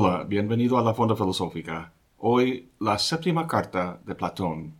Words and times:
Hola, 0.00 0.22
bienvenido 0.22 0.78
a 0.78 0.82
la 0.82 0.94
Fonda 0.94 1.16
Filosófica. 1.16 1.92
Hoy 2.18 2.70
la 2.78 3.00
séptima 3.00 3.48
carta 3.48 4.00
de 4.06 4.14
Platón. 4.14 4.74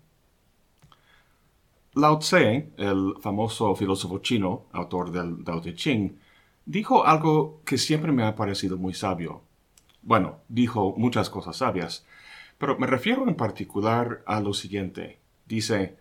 Lao 1.95 2.21
Tse, 2.21 2.71
el 2.77 3.15
famoso 3.21 3.75
filósofo 3.75 4.21
chino, 4.21 4.67
autor 4.71 5.11
del 5.11 5.43
Tao 5.43 5.61
Te 5.61 5.75
Ching, 5.75 6.17
dijo 6.65 7.05
algo 7.05 7.63
que 7.65 7.79
siempre 7.79 8.13
me 8.13 8.23
ha 8.23 8.37
parecido 8.37 8.77
muy 8.77 8.95
sabio. 8.95 9.43
Bueno, 10.03 10.37
dijo 10.49 10.95
muchas 10.97 11.31
cosas 11.31 11.57
sabias, 11.57 12.07
pero 12.57 12.79
me 12.79 12.87
refiero 12.87 13.27
en 13.27 13.35
particular 13.35 14.23
a 14.25 14.41
lo 14.41 14.55
siguiente. 14.55 15.19
Dice, 15.47 15.97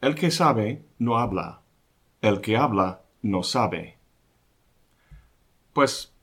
el 0.00 0.14
que 0.14 0.30
sabe 0.30 0.86
no 0.98 1.18
habla, 1.18 1.60
el 2.22 2.40
que 2.40 2.56
habla 2.56 3.02
no 3.20 3.42
sabe. 3.42 3.98
Pues 5.74 6.14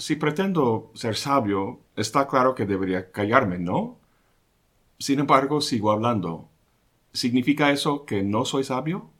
si 0.00 0.16
pretendo 0.16 0.90
ser 0.94 1.14
sabio, 1.14 1.80
está 1.94 2.26
claro 2.26 2.54
que 2.54 2.64
debería 2.64 3.12
callarme, 3.12 3.58
¿no? 3.58 3.98
Sin 4.98 5.20
embargo, 5.20 5.60
sigo 5.60 5.92
hablando. 5.92 6.48
¿Significa 7.12 7.70
eso 7.70 8.06
que 8.06 8.22
no 8.22 8.46
soy 8.46 8.64
sabio? 8.64 9.10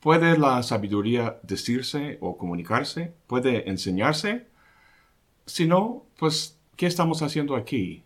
¿Puede 0.00 0.36
la 0.36 0.60
sabiduría 0.64 1.38
decirse 1.44 2.18
o 2.20 2.36
comunicarse? 2.36 3.14
¿Puede 3.28 3.70
enseñarse? 3.70 4.48
Si 5.46 5.68
no, 5.68 6.04
pues, 6.18 6.58
¿qué 6.74 6.86
estamos 6.86 7.22
haciendo 7.22 7.54
aquí? 7.54 8.02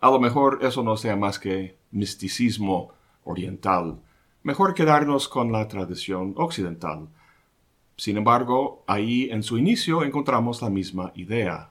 A 0.00 0.08
lo 0.08 0.20
mejor 0.20 0.60
eso 0.62 0.84
no 0.84 0.96
sea 0.96 1.16
más 1.16 1.40
que 1.40 1.76
misticismo 1.90 2.92
oriental. 3.24 4.00
Mejor 4.44 4.74
quedarnos 4.74 5.28
con 5.28 5.50
la 5.50 5.66
tradición 5.66 6.34
occidental 6.36 7.08
sin 7.98 8.16
embargo, 8.16 8.84
ahí 8.86 9.28
en 9.32 9.42
su 9.42 9.58
inicio 9.58 10.04
encontramos 10.04 10.62
la 10.62 10.70
misma 10.70 11.10
idea. 11.16 11.70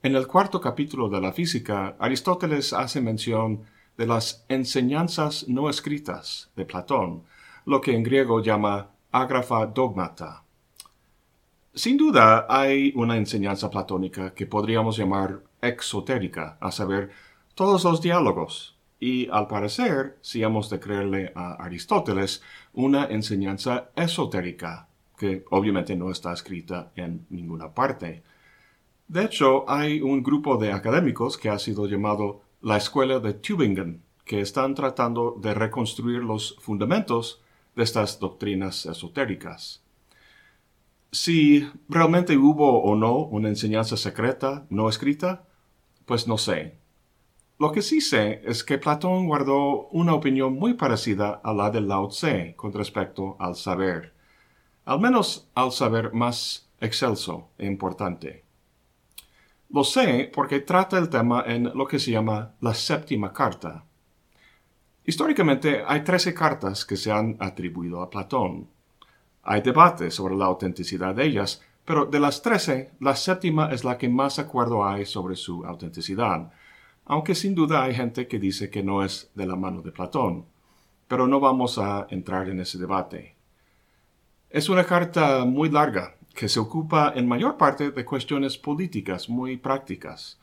En 0.00 0.14
el 0.14 0.28
cuarto 0.28 0.60
capítulo 0.60 1.08
de 1.08 1.20
la 1.20 1.32
física, 1.32 1.96
Aristóteles 1.98 2.72
hace 2.72 3.00
mención 3.00 3.64
de 3.98 4.06
las 4.06 4.44
enseñanzas 4.48 5.48
no 5.48 5.68
escritas 5.68 6.52
de 6.54 6.64
Platón, 6.64 7.24
lo 7.66 7.80
que 7.80 7.92
en 7.92 8.04
griego 8.04 8.40
llama 8.40 8.90
ágrafa 9.10 9.66
dogmata. 9.66 10.44
Sin 11.74 11.96
duda 11.96 12.46
hay 12.48 12.92
una 12.94 13.16
enseñanza 13.16 13.68
platónica 13.68 14.34
que 14.34 14.46
podríamos 14.46 14.96
llamar 14.96 15.42
exotérica, 15.60 16.56
a 16.60 16.70
saber, 16.70 17.10
todos 17.56 17.82
los 17.82 18.00
diálogos, 18.00 18.76
y 19.00 19.28
al 19.28 19.48
parecer, 19.48 20.18
si 20.20 20.44
hemos 20.44 20.70
de 20.70 20.78
creerle 20.78 21.32
a 21.34 21.54
Aristóteles, 21.54 22.44
una 22.72 23.06
enseñanza 23.06 23.90
esotérica, 23.96 24.86
que 25.22 25.44
obviamente 25.50 25.94
no 25.94 26.10
está 26.10 26.32
escrita 26.32 26.90
en 26.96 27.24
ninguna 27.30 27.72
parte. 27.72 28.24
De 29.06 29.22
hecho, 29.22 29.70
hay 29.70 30.00
un 30.00 30.20
grupo 30.20 30.56
de 30.56 30.72
académicos 30.72 31.38
que 31.38 31.48
ha 31.48 31.60
sido 31.60 31.86
llamado 31.86 32.42
la 32.60 32.76
Escuela 32.76 33.20
de 33.20 33.34
Tübingen, 33.34 34.02
que 34.24 34.40
están 34.40 34.74
tratando 34.74 35.38
de 35.40 35.54
reconstruir 35.54 36.24
los 36.24 36.56
fundamentos 36.58 37.40
de 37.76 37.84
estas 37.84 38.18
doctrinas 38.18 38.84
esotéricas. 38.84 39.84
Si 41.12 41.70
realmente 41.88 42.36
hubo 42.36 42.82
o 42.82 42.96
no 42.96 43.18
una 43.18 43.48
enseñanza 43.48 43.96
secreta 43.96 44.66
no 44.70 44.88
escrita, 44.88 45.44
pues 46.04 46.26
no 46.26 46.36
sé. 46.36 46.74
Lo 47.60 47.70
que 47.70 47.82
sí 47.82 48.00
sé 48.00 48.42
es 48.44 48.64
que 48.64 48.78
Platón 48.78 49.28
guardó 49.28 49.86
una 49.90 50.14
opinión 50.14 50.54
muy 50.54 50.74
parecida 50.74 51.40
a 51.44 51.54
la 51.54 51.70
de 51.70 51.80
Lao 51.80 52.08
Tse 52.08 52.54
con 52.56 52.72
respecto 52.72 53.36
al 53.38 53.54
saber 53.54 54.20
al 54.84 55.00
menos 55.00 55.48
al 55.54 55.72
saber 55.72 56.12
más 56.12 56.68
excelso 56.80 57.48
e 57.58 57.66
importante. 57.66 58.44
Lo 59.70 59.84
sé 59.84 60.30
porque 60.32 60.60
trata 60.60 60.98
el 60.98 61.08
tema 61.08 61.44
en 61.46 61.64
lo 61.74 61.86
que 61.86 61.98
se 61.98 62.10
llama 62.10 62.52
la 62.60 62.74
séptima 62.74 63.32
carta. 63.32 63.84
Históricamente 65.04 65.82
hay 65.86 66.04
trece 66.04 66.34
cartas 66.34 66.84
que 66.84 66.96
se 66.96 67.10
han 67.10 67.36
atribuido 67.40 68.02
a 68.02 68.10
Platón. 68.10 68.68
Hay 69.42 69.62
debate 69.62 70.10
sobre 70.10 70.36
la 70.36 70.44
autenticidad 70.44 71.14
de 71.14 71.24
ellas, 71.24 71.62
pero 71.84 72.06
de 72.06 72.20
las 72.20 72.42
trece, 72.42 72.92
la 73.00 73.16
séptima 73.16 73.72
es 73.72 73.82
la 73.82 73.98
que 73.98 74.08
más 74.08 74.38
acuerdo 74.38 74.84
hay 74.84 75.04
sobre 75.06 75.34
su 75.34 75.64
autenticidad, 75.64 76.52
aunque 77.04 77.34
sin 77.34 77.54
duda 77.54 77.82
hay 77.82 77.94
gente 77.94 78.28
que 78.28 78.38
dice 78.38 78.70
que 78.70 78.82
no 78.82 79.02
es 79.02 79.30
de 79.34 79.46
la 79.46 79.56
mano 79.56 79.82
de 79.82 79.90
Platón. 79.90 80.44
Pero 81.08 81.26
no 81.26 81.40
vamos 81.40 81.78
a 81.78 82.06
entrar 82.10 82.48
en 82.48 82.60
ese 82.60 82.78
debate. 82.78 83.31
Es 84.52 84.68
una 84.68 84.84
carta 84.84 85.46
muy 85.46 85.70
larga 85.70 86.16
que 86.34 86.46
se 86.46 86.60
ocupa 86.60 87.14
en 87.16 87.26
mayor 87.26 87.56
parte 87.56 87.90
de 87.90 88.04
cuestiones 88.04 88.58
políticas 88.58 89.30
muy 89.30 89.56
prácticas, 89.56 90.38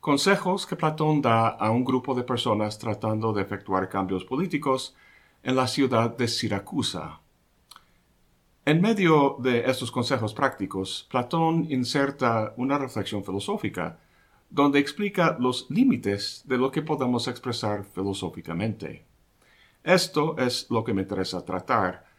consejos 0.00 0.66
que 0.66 0.74
Platón 0.74 1.22
da 1.22 1.46
a 1.46 1.70
un 1.70 1.84
grupo 1.84 2.12
de 2.16 2.24
personas 2.24 2.76
tratando 2.76 3.32
de 3.32 3.42
efectuar 3.42 3.88
cambios 3.88 4.24
políticos 4.24 4.96
en 5.44 5.54
la 5.54 5.68
ciudad 5.68 6.16
de 6.16 6.26
Siracusa. 6.26 7.20
En 8.64 8.80
medio 8.80 9.36
de 9.38 9.70
estos 9.70 9.92
consejos 9.92 10.34
prácticos, 10.34 11.06
Platón 11.08 11.68
inserta 11.70 12.54
una 12.56 12.78
reflexión 12.78 13.22
filosófica 13.22 14.00
donde 14.50 14.80
explica 14.80 15.36
los 15.38 15.70
límites 15.70 16.42
de 16.46 16.58
lo 16.58 16.72
que 16.72 16.82
podemos 16.82 17.28
expresar 17.28 17.84
filosóficamente. 17.84 19.04
Esto 19.84 20.36
es 20.36 20.68
lo 20.68 20.82
que 20.82 20.94
me 20.94 21.02
interesa 21.02 21.44
tratar 21.44 22.10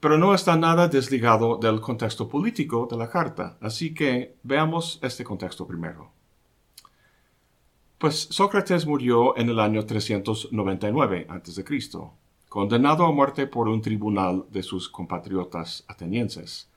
pero 0.00 0.16
no 0.16 0.34
está 0.34 0.56
nada 0.56 0.88
desligado 0.88 1.58
del 1.58 1.80
contexto 1.80 2.26
político 2.26 2.88
de 2.90 2.96
la 2.96 3.10
carta, 3.10 3.58
así 3.60 3.92
que 3.92 4.36
veamos 4.42 4.98
este 5.02 5.22
contexto 5.22 5.66
primero. 5.66 6.10
Pues 7.98 8.28
Sócrates 8.30 8.86
murió 8.86 9.36
en 9.36 9.50
el 9.50 9.60
año 9.60 9.84
399 9.84 11.26
a.C., 11.28 11.64
condenado 12.48 13.04
a 13.04 13.12
muerte 13.12 13.46
por 13.46 13.68
un 13.68 13.82
tribunal 13.82 14.46
de 14.50 14.62
sus 14.62 14.88
compatriotas 14.88 15.84
atenienses. 15.86 16.70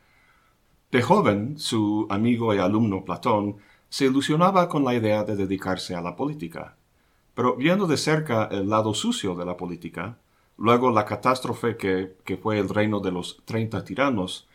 De 0.92 1.02
joven, 1.02 1.58
su 1.58 2.06
amigo 2.10 2.54
y 2.54 2.58
alumno 2.60 3.06
Platón 3.06 3.56
se 3.88 4.06
ilusionaba 4.06 4.68
con 4.68 4.84
la 4.84 4.94
idea 4.94 5.24
de 5.24 5.38
dedicarse 5.38 5.96
a 5.96 6.02
la 6.02 6.16
política, 6.18 6.76
pero 7.34 7.56
viendo 7.56 7.88
de 7.88 7.98
cerca 7.98 8.50
el 8.52 8.70
lado 8.70 8.94
sucio 8.94 9.34
de 9.34 9.46
la 9.46 9.56
política, 9.56 10.18
luego 10.64 10.92
la 10.92 11.04
catástrofe 11.04 11.76
que, 11.76 12.38
fue 12.42 12.58
el 12.58 12.70
reino 12.70 13.02
de 13.02 13.12
los 13.12 13.44
treinta 13.44 13.84
tiranos, 13.84 14.48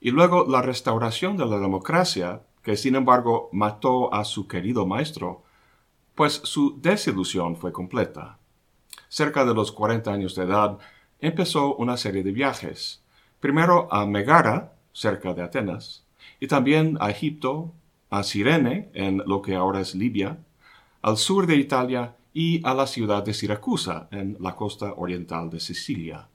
y 0.00 0.10
luego 0.10 0.46
la 0.48 0.62
restauración 0.62 1.36
de 1.36 1.44
la 1.44 1.58
democracia, 1.58 2.40
que 2.62 2.78
sin 2.78 2.94
embargo 2.94 3.50
mató 3.52 4.14
a 4.14 4.24
su 4.24 4.48
querido 4.48 4.86
maestro, 4.86 5.42
pues 6.14 6.40
su 6.44 6.80
desilusión 6.80 7.56
fue 7.56 7.72
completa. 7.72 8.38
Cerca 9.10 9.44
de 9.44 9.52
los 9.52 9.70
cuarenta 9.70 10.14
años 10.14 10.34
de 10.34 10.44
edad, 10.44 10.78
empezó 11.20 11.74
una 11.74 11.98
serie 11.98 12.22
de 12.22 12.32
viajes, 12.32 13.02
primero 13.38 13.86
a 13.92 14.06
Megara, 14.06 14.72
cerca 14.94 15.34
de 15.34 15.42
Atenas, 15.42 16.06
y 16.40 16.46
también 16.46 16.96
a 17.00 17.10
Egipto, 17.10 17.74
a 18.08 18.22
Sirene, 18.22 18.88
en 18.94 19.18
lo 19.26 19.42
que 19.42 19.56
ahora 19.56 19.82
es 19.82 19.94
Libia, 19.94 20.38
al 21.02 21.18
sur 21.18 21.46
de 21.46 21.56
Italia 21.56 22.14
y 22.32 22.60
a 22.66 22.74
la 22.74 22.86
ciudad 22.86 23.24
de 23.24 23.34
Siracusa, 23.34 24.08
en 24.10 24.36
la 24.40 24.54
costa 24.54 24.94
oriental 24.96 25.50
de 25.50 25.60
Sicilia. 25.60 26.28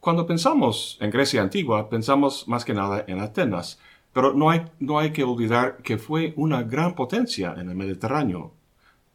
Cuando 0.00 0.26
pensamos 0.26 0.98
en 1.00 1.10
Grecia 1.10 1.42
antigua, 1.42 1.88
pensamos 1.88 2.46
más 2.46 2.64
que 2.64 2.74
nada 2.74 3.04
en 3.08 3.20
Atenas, 3.20 3.80
pero 4.12 4.32
no 4.32 4.50
hay, 4.50 4.64
no 4.78 4.98
hay 4.98 5.12
que 5.12 5.24
olvidar 5.24 5.78
que 5.82 5.98
fue 5.98 6.32
una 6.36 6.62
gran 6.62 6.94
potencia 6.94 7.54
en 7.58 7.68
el 7.68 7.76
Mediterráneo. 7.76 8.52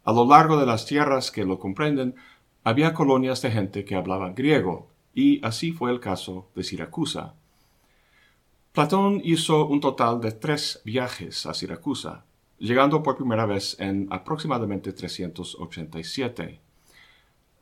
A 0.04 0.12
lo 0.12 0.26
largo 0.28 0.60
de 0.60 0.66
las 0.66 0.86
tierras 0.86 1.32
que 1.32 1.46
lo 1.46 1.60
comprenden, 1.60 2.16
había 2.64 2.94
colonias 2.94 3.42
de 3.42 3.52
gente 3.52 3.86
que 3.86 3.96
hablaban 3.96 4.36
griego, 4.36 4.90
y 5.14 5.44
así 5.46 5.72
fue 5.72 5.92
el 5.92 6.00
caso 6.00 6.50
de 6.56 6.64
Siracusa. 6.64 7.36
Platón 8.74 9.22
hizo 9.24 9.66
un 9.68 9.80
total 9.80 10.22
de 10.22 10.32
tres 10.32 10.82
viajes 10.86 11.46
a 11.46 11.54
Siracusa, 11.54 12.26
llegando 12.62 13.02
por 13.02 13.18
primera 13.18 13.48
vez 13.48 13.76
en 13.80 14.08
aproximadamente 14.12 14.94
387. 14.94 16.62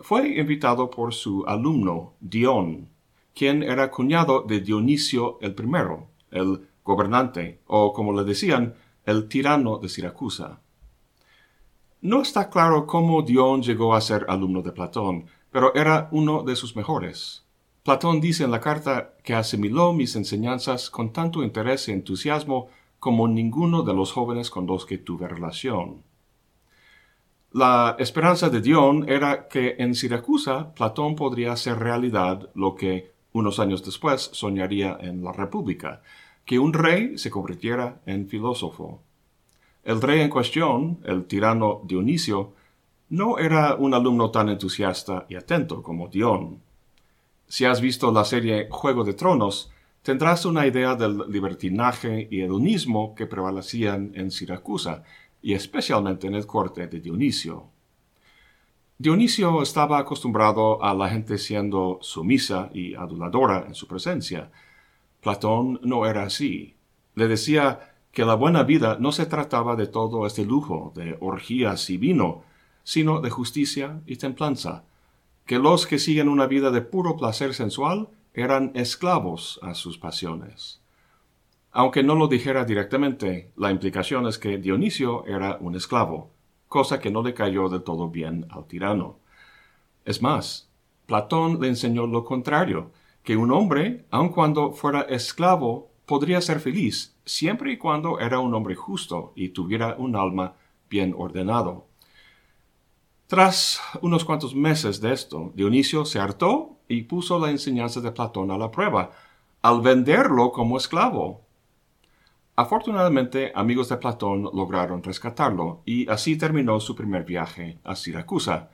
Fue 0.01 0.27
invitado 0.37 0.89
por 0.89 1.13
su 1.13 1.45
alumno 1.47 2.13
Dion, 2.19 2.89
quien 3.33 3.63
era 3.63 3.89
cuñado 3.89 4.43
de 4.43 4.59
Dionisio 4.59 5.39
el 5.41 5.51
I, 5.51 6.37
el 6.37 6.67
gobernante, 6.83 7.61
o 7.67 7.93
como 7.93 8.13
le 8.13 8.25
decían, 8.25 8.75
el 9.05 9.29
tirano 9.29 9.77
de 9.77 9.87
Siracusa. 9.87 10.59
No 12.01 12.21
está 12.21 12.49
claro 12.49 12.85
cómo 12.85 13.21
Dion 13.21 13.61
llegó 13.61 13.95
a 13.95 14.01
ser 14.01 14.25
alumno 14.27 14.61
de 14.61 14.73
Platón, 14.73 15.25
pero 15.51 15.73
era 15.75 16.09
uno 16.11 16.43
de 16.43 16.55
sus 16.57 16.75
mejores. 16.75 17.45
Platón 17.83 18.19
dice 18.19 18.43
en 18.43 18.51
la 18.51 18.59
carta 18.59 19.13
que 19.23 19.33
asimiló 19.33 19.93
mis 19.93 20.15
enseñanzas 20.17 20.89
con 20.89 21.13
tanto 21.13 21.41
interés 21.41 21.87
y 21.87 21.93
entusiasmo 21.93 22.67
como 22.99 23.27
ninguno 23.27 23.83
de 23.83 23.93
los 23.93 24.11
jóvenes 24.11 24.49
con 24.49 24.67
los 24.67 24.85
que 24.85 24.97
tuve 24.97 25.27
relación. 25.27 26.03
La 27.51 27.95
esperanza 27.97 28.49
de 28.49 28.61
Dion 28.61 29.09
era 29.09 29.47
que 29.47 29.75
en 29.79 29.95
Siracusa 29.95 30.73
Platón 30.75 31.15
podría 31.15 31.53
hacer 31.53 31.79
realidad 31.79 32.49
lo 32.53 32.75
que 32.75 33.11
unos 33.31 33.59
años 33.59 33.83
después 33.83 34.29
soñaría 34.33 34.97
en 35.01 35.23
la 35.23 35.31
República, 35.31 36.01
que 36.45 36.59
un 36.59 36.73
rey 36.73 37.17
se 37.17 37.31
convirtiera 37.31 38.01
en 38.05 38.27
filósofo. 38.27 39.01
El 39.83 40.01
rey 40.01 40.21
en 40.21 40.29
cuestión, 40.29 40.99
el 41.05 41.25
tirano 41.25 41.81
Dionisio, 41.85 42.53
no 43.09 43.39
era 43.39 43.75
un 43.75 43.93
alumno 43.93 44.29
tan 44.29 44.49
entusiasta 44.49 45.25
y 45.29 45.35
atento 45.35 45.81
como 45.81 46.07
Dion. 46.07 46.61
Si 47.47 47.65
has 47.65 47.81
visto 47.81 48.11
la 48.11 48.25
serie 48.25 48.67
Juego 48.69 49.03
de 49.03 49.13
Tronos, 49.13 49.71
tendrás 50.09 50.43
una 50.45 50.65
idea 50.65 50.95
del 50.95 51.19
libertinaje 51.29 52.27
y 52.31 52.41
hedonismo 52.41 53.13
que 53.13 53.27
prevalecían 53.27 54.11
en 54.15 54.31
Siracusa, 54.31 55.03
y 55.39 55.53
especialmente 55.53 56.25
en 56.25 56.33
el 56.33 56.47
corte 56.47 56.87
de 56.87 56.99
Dionisio. 56.99 57.69
Dionisio 58.97 59.61
estaba 59.61 59.99
acostumbrado 59.99 60.83
a 60.83 60.95
la 60.95 61.09
gente 61.09 61.37
siendo 61.37 61.99
sumisa 62.01 62.71
y 62.73 62.95
aduladora 62.95 63.65
en 63.67 63.75
su 63.75 63.85
presencia. 63.85 64.49
Platón 65.21 65.79
no 65.83 66.07
era 66.07 66.23
así. 66.23 66.73
Le 67.13 67.27
decía 67.27 67.93
que 68.11 68.25
la 68.25 68.33
buena 68.33 68.63
vida 68.63 68.97
no 68.99 69.11
se 69.11 69.27
trataba 69.27 69.75
de 69.75 69.85
todo 69.85 70.25
este 70.25 70.43
lujo, 70.43 70.91
de 70.95 71.17
orgías 71.19 71.87
y 71.91 71.97
vino, 71.97 72.41
sino 72.83 73.21
de 73.21 73.29
justicia 73.29 74.01
y 74.07 74.15
templanza, 74.15 74.85
que 75.45 75.59
los 75.59 75.85
que 75.85 75.99
siguen 75.99 76.29
una 76.29 76.47
vida 76.47 76.71
de 76.71 76.81
puro 76.81 77.15
placer 77.15 77.53
sensual 77.53 78.09
eran 78.33 78.71
esclavos 78.75 79.59
a 79.61 79.73
sus 79.73 79.97
pasiones. 79.97 80.81
Aunque 81.71 82.03
no 82.03 82.15
lo 82.15 82.27
dijera 82.27 82.65
directamente, 82.65 83.51
la 83.55 83.71
implicación 83.71 84.27
es 84.27 84.39
que 84.39 84.57
Dionisio 84.57 85.25
era 85.25 85.57
un 85.59 85.75
esclavo, 85.75 86.31
cosa 86.67 86.99
que 86.99 87.11
no 87.11 87.21
le 87.21 87.33
cayó 87.33 87.69
del 87.69 87.83
todo 87.83 88.09
bien 88.09 88.47
al 88.49 88.65
tirano. 88.65 89.19
Es 90.05 90.21
más, 90.21 90.69
Platón 91.05 91.59
le 91.61 91.67
enseñó 91.67 92.07
lo 92.07 92.23
contrario, 92.23 92.91
que 93.23 93.37
un 93.37 93.51
hombre, 93.51 94.05
aun 94.09 94.29
cuando 94.29 94.71
fuera 94.71 95.01
esclavo, 95.01 95.91
podría 96.05 96.41
ser 96.41 96.59
feliz, 96.59 97.15
siempre 97.25 97.71
y 97.71 97.77
cuando 97.77 98.19
era 98.19 98.39
un 98.39 98.53
hombre 98.55 98.73
justo 98.75 99.33
y 99.35 99.49
tuviera 99.49 99.95
un 99.97 100.15
alma 100.15 100.55
bien 100.89 101.13
ordenado. 101.15 101.85
Tras 103.27 103.79
unos 104.01 104.25
cuantos 104.25 104.55
meses 104.55 105.01
de 105.01 105.13
esto, 105.13 105.51
Dionisio 105.53 106.05
se 106.05 106.17
hartó 106.17 106.78
y 106.89 107.03
puso 107.03 107.39
la 107.39 107.51
enseñanza 107.51 108.01
de 108.01 108.11
Platón 108.11 108.51
a 108.51 108.57
la 108.57 108.69
prueba, 108.69 109.11
al 109.61 109.79
venderlo 109.79 110.51
como 110.51 110.77
esclavo. 110.77 111.45
Afortunadamente, 112.57 113.53
amigos 113.55 113.87
de 113.87 113.95
Platón 113.95 114.43
lograron 114.43 115.01
rescatarlo, 115.01 115.81
y 115.85 116.09
así 116.09 116.37
terminó 116.37 116.81
su 116.81 116.93
primer 116.95 117.23
viaje 117.23 117.79
a 117.85 117.95
Siracusa, 117.95 118.71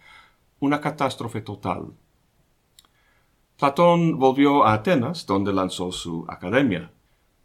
una 0.60 0.82
catástrofe 0.82 1.42
total. 1.42 1.94
Platón 3.58 4.18
volvió 4.18 4.66
a 4.66 4.74
Atenas, 4.74 5.28
donde 5.28 5.54
lanzó 5.54 5.92
su 5.92 6.26
academia. 6.28 6.92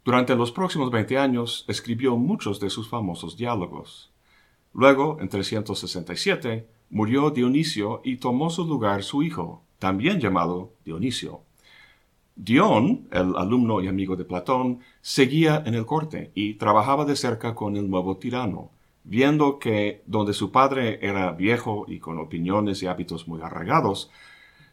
Durante 0.03 0.35
los 0.35 0.51
próximos 0.51 0.89
veinte 0.89 1.17
años 1.17 1.63
escribió 1.67 2.17
muchos 2.17 2.59
de 2.59 2.69
sus 2.69 2.89
famosos 2.89 3.37
diálogos. 3.37 4.11
Luego, 4.73 5.17
en 5.19 5.29
367, 5.29 6.67
murió 6.89 7.29
Dionisio 7.29 8.01
y 8.03 8.17
tomó 8.17 8.49
su 8.49 8.65
lugar 8.65 9.03
su 9.03 9.21
hijo, 9.21 9.63
también 9.81 10.19
llamado 10.19 10.73
Dionisio. 10.85 11.41
Dion, 12.35 13.07
el 13.11 13.35
alumno 13.35 13.81
y 13.81 13.87
amigo 13.87 14.15
de 14.15 14.25
Platón, 14.25 14.81
seguía 15.01 15.63
en 15.65 15.73
el 15.73 15.87
corte 15.87 16.31
y 16.35 16.53
trabajaba 16.53 17.03
de 17.03 17.15
cerca 17.15 17.55
con 17.55 17.75
el 17.75 17.89
nuevo 17.89 18.17
tirano, 18.17 18.69
viendo 19.03 19.57
que 19.57 20.03
donde 20.05 20.33
su 20.33 20.51
padre 20.51 20.99
era 21.01 21.31
viejo 21.31 21.85
y 21.87 21.97
con 21.97 22.19
opiniones 22.19 22.83
y 22.83 22.85
hábitos 22.85 23.27
muy 23.27 23.41
arraigados, 23.41 24.11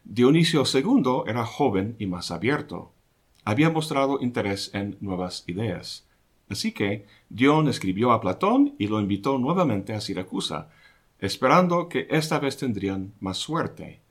Dionisio 0.04 0.64
II 0.70 1.22
era 1.26 1.46
joven 1.46 1.96
y 1.98 2.04
más 2.04 2.30
abierto. 2.30 2.92
Había 3.46 3.70
mostrado 3.70 4.20
interés 4.20 4.70
en 4.74 4.98
nuevas 5.00 5.42
ideas. 5.46 6.06
Así 6.50 6.72
que 6.72 7.06
Dion 7.30 7.68
escribió 7.68 8.12
a 8.12 8.20
Platón 8.20 8.74
y 8.78 8.88
lo 8.88 9.00
invitó 9.00 9.38
nuevamente 9.38 9.94
a 9.94 10.02
Siracusa, 10.02 10.68
esperando 11.18 11.88
que 11.88 12.08
esta 12.10 12.38
vez 12.38 12.58
tendrían 12.58 13.14
más 13.20 13.38
suerte. 13.38 14.02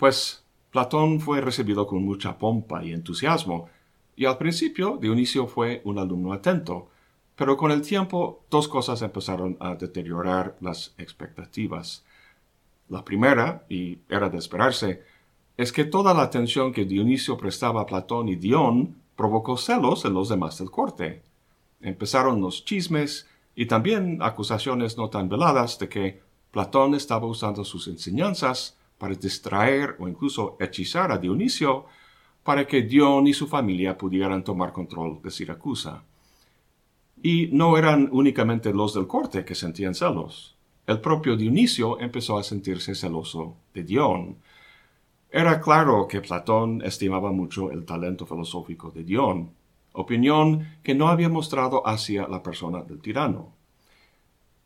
Pues 0.00 0.42
Platón 0.70 1.20
fue 1.20 1.42
recibido 1.42 1.86
con 1.86 2.02
mucha 2.02 2.38
pompa 2.38 2.82
y 2.82 2.92
entusiasmo, 2.92 3.68
y 4.16 4.24
al 4.24 4.38
principio 4.38 4.96
Dionisio 4.96 5.46
fue 5.46 5.82
un 5.84 5.98
alumno 5.98 6.32
atento, 6.32 6.88
pero 7.36 7.58
con 7.58 7.70
el 7.70 7.82
tiempo 7.82 8.40
dos 8.48 8.66
cosas 8.66 9.02
empezaron 9.02 9.58
a 9.60 9.74
deteriorar 9.74 10.56
las 10.62 10.94
expectativas. 10.96 12.02
La 12.88 13.04
primera, 13.04 13.66
y 13.68 13.98
era 14.08 14.30
de 14.30 14.38
esperarse, 14.38 15.02
es 15.58 15.70
que 15.70 15.84
toda 15.84 16.14
la 16.14 16.22
atención 16.22 16.72
que 16.72 16.86
Dionisio 16.86 17.36
prestaba 17.36 17.82
a 17.82 17.86
Platón 17.86 18.30
y 18.30 18.36
Dion 18.36 18.96
provocó 19.16 19.58
celos 19.58 20.06
en 20.06 20.14
los 20.14 20.30
demás 20.30 20.56
del 20.56 20.70
corte. 20.70 21.20
Empezaron 21.82 22.40
los 22.40 22.64
chismes 22.64 23.28
y 23.54 23.66
también 23.66 24.22
acusaciones 24.22 24.96
no 24.96 25.10
tan 25.10 25.28
veladas 25.28 25.78
de 25.78 25.90
que 25.90 26.22
Platón 26.52 26.94
estaba 26.94 27.26
usando 27.26 27.64
sus 27.66 27.86
enseñanzas 27.86 28.79
para 29.00 29.14
distraer 29.14 29.96
o 29.98 30.06
incluso 30.06 30.58
hechizar 30.60 31.10
a 31.10 31.16
Dionisio 31.16 31.86
para 32.44 32.66
que 32.66 32.82
Dion 32.82 33.26
y 33.26 33.32
su 33.32 33.46
familia 33.48 33.96
pudieran 33.96 34.44
tomar 34.44 34.72
control 34.72 35.22
de 35.22 35.30
Siracusa. 35.30 36.04
Y 37.22 37.48
no 37.50 37.78
eran 37.78 38.10
únicamente 38.12 38.74
los 38.74 38.92
del 38.92 39.06
corte 39.06 39.44
que 39.44 39.54
sentían 39.54 39.94
celos. 39.94 40.58
El 40.86 41.00
propio 41.00 41.34
Dionisio 41.36 41.98
empezó 41.98 42.36
a 42.36 42.42
sentirse 42.42 42.94
celoso 42.94 43.56
de 43.72 43.84
Dion. 43.84 44.36
Era 45.30 45.60
claro 45.60 46.06
que 46.06 46.20
Platón 46.20 46.82
estimaba 46.84 47.32
mucho 47.32 47.70
el 47.70 47.86
talento 47.86 48.26
filosófico 48.26 48.90
de 48.90 49.04
Dion, 49.04 49.50
opinión 49.94 50.76
que 50.82 50.94
no 50.94 51.08
había 51.08 51.30
mostrado 51.30 51.86
hacia 51.86 52.28
la 52.28 52.42
persona 52.42 52.82
del 52.82 53.00
tirano. 53.00 53.54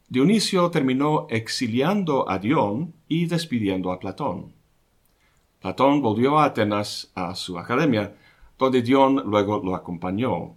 Dionisio 0.09 0.71
terminó 0.71 1.27
exiliando 1.31 2.29
a 2.29 2.39
Dion 2.39 2.93
y 3.09 3.27
despidiendo 3.27 3.91
a 3.91 3.99
Platón. 3.99 4.53
Platón 5.61 6.03
volvió 6.03 6.39
a 6.39 6.45
Atenas 6.45 7.11
a 7.15 7.35
su 7.35 7.59
academia, 7.59 8.15
donde 8.59 8.83
Dion 8.83 9.23
luego 9.25 9.63
lo 9.65 9.75
acompañó. 9.75 10.57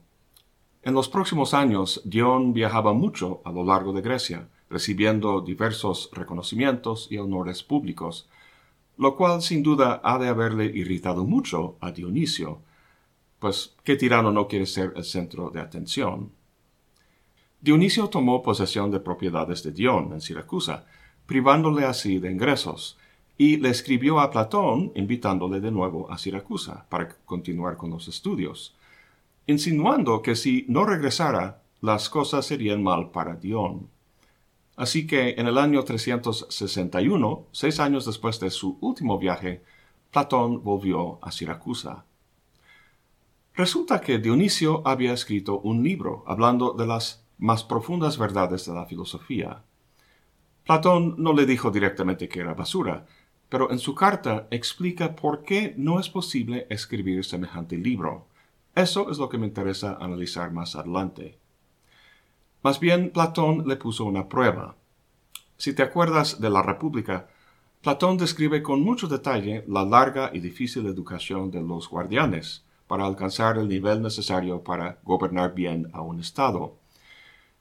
En 0.84 0.94
los 0.94 1.08
próximos 1.08 1.54
años, 1.54 2.02
Dion 2.04 2.54
viajaba 2.54 2.94
mucho 2.94 3.42
a 3.46 3.52
lo 3.52 3.64
largo 3.64 3.94
de 3.94 4.02
Grecia, 4.02 4.50
recibiendo 4.70 5.40
diversos 5.40 6.10
reconocimientos 6.12 7.08
y 7.10 7.18
honores 7.18 7.64
públicos, 7.64 8.28
lo 8.98 9.16
cual 9.16 9.42
sin 9.42 9.64
duda 9.64 10.02
ha 10.04 10.18
de 10.18 10.28
haberle 10.28 10.66
irritado 10.66 11.24
mucho 11.24 11.78
a 11.80 11.92
Dionisio, 11.92 12.60
pues 13.40 13.76
¿qué 13.84 13.96
tirano 13.96 14.32
no 14.32 14.48
quiere 14.48 14.66
ser 14.66 14.94
el 14.96 15.04
centro 15.04 15.50
de 15.52 15.62
atención? 15.62 16.32
Dionisio 17.60 18.08
tomó 18.08 18.44
posesión 18.44 18.92
de 18.92 19.00
propiedades 19.00 19.64
de 19.64 19.72
Dion 19.72 20.14
en 20.14 20.22
Siracusa, 20.22 20.86
privándole 21.26 21.86
así 21.86 22.20
de 22.20 22.32
ingresos, 22.32 22.98
y 23.38 23.58
le 23.58 23.70
escribió 23.70 24.20
a 24.20 24.30
Platón 24.30 24.92
invitándole 24.96 25.60
de 25.60 25.72
nuevo 25.72 26.12
a 26.12 26.18
Siracusa 26.18 26.86
para 26.90 27.10
continuar 27.26 27.78
con 27.78 27.90
los 27.90 28.08
estudios, 28.08 28.76
insinuando 29.48 30.22
que 30.22 30.36
si 30.36 30.66
no 30.68 30.86
regresara, 30.86 31.62
las 31.82 32.10
cosas 32.10 32.46
serían 32.46 32.84
mal 32.84 33.10
para 33.12 33.36
Dion. 33.36 33.90
Así 34.76 35.08
que 35.08 35.32
en 35.38 35.48
el 35.48 35.58
año 35.58 35.84
361, 35.84 37.46
seis 37.52 37.80
años 37.80 38.06
después 38.06 38.40
de 38.40 38.52
su 38.52 38.78
último 38.82 39.18
viaje, 39.18 39.64
Platón 40.12 40.64
volvió 40.64 41.18
a 41.24 41.32
Siracusa. 41.32 42.06
Resulta 43.56 44.02
que 44.02 44.20
Dionisio 44.20 44.84
había 44.86 45.14
escrito 45.14 45.60
un 45.60 45.84
libro 45.84 46.24
hablando 46.28 46.74
de 46.74 46.86
las 46.86 47.27
más 47.38 47.64
profundas 47.64 48.18
verdades 48.18 48.66
de 48.66 48.74
la 48.74 48.86
filosofía. 48.86 49.64
Platón 50.66 51.16
no 51.18 51.34
le 51.34 51.46
dijo 51.46 51.72
directamente 51.72 52.28
que 52.28 52.42
era 52.42 52.54
basura, 52.54 53.06
pero 53.50 53.72
en 53.72 53.80
su 53.80 53.96
carta 53.96 54.48
explica 54.52 55.16
por 55.16 55.44
qué 55.44 55.74
no 55.78 56.00
es 56.00 56.10
posible 56.10 56.68
escribir 56.70 57.24
semejante 57.24 57.78
libro. 57.78 58.28
Eso 58.76 59.10
es 59.10 59.18
lo 59.18 59.30
que 59.30 59.38
me 59.38 59.48
interesa 59.48 59.98
analizar 60.00 60.52
más 60.52 60.76
adelante. 60.76 61.38
Más 62.64 62.80
bien, 62.80 63.12
Platón 63.12 63.68
le 63.68 63.78
puso 63.78 64.06
una 64.06 64.28
prueba. 64.28 64.76
Si 65.58 65.74
te 65.74 65.84
acuerdas 65.84 66.42
de 66.42 66.50
la 66.50 66.62
República, 66.62 67.30
Platón 67.82 68.18
describe 68.18 68.62
con 68.62 68.82
mucho 68.82 69.08
detalle 69.08 69.64
la 69.68 69.86
larga 69.86 70.32
y 70.34 70.40
difícil 70.40 70.86
educación 70.88 71.50
de 71.50 71.62
los 71.62 71.88
guardianes 71.90 72.66
para 72.88 73.06
alcanzar 73.06 73.58
el 73.58 73.68
nivel 73.68 74.02
necesario 74.02 74.64
para 74.64 75.00
gobernar 75.04 75.54
bien 75.54 75.90
a 75.94 76.02
un 76.02 76.20
Estado. 76.20 76.76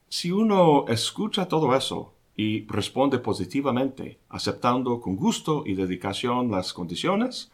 Si 0.09 0.31
uno 0.31 0.85
escucha 0.87 1.47
todo 1.47 1.75
eso 1.75 2.13
y 2.35 2.65
responde 2.67 3.19
positivamente, 3.19 4.19
aceptando 4.29 5.01
con 5.01 5.17
gusto 5.17 5.63
y 5.65 5.73
dedicación 5.73 6.49
las 6.49 6.71
condiciones, 6.71 7.51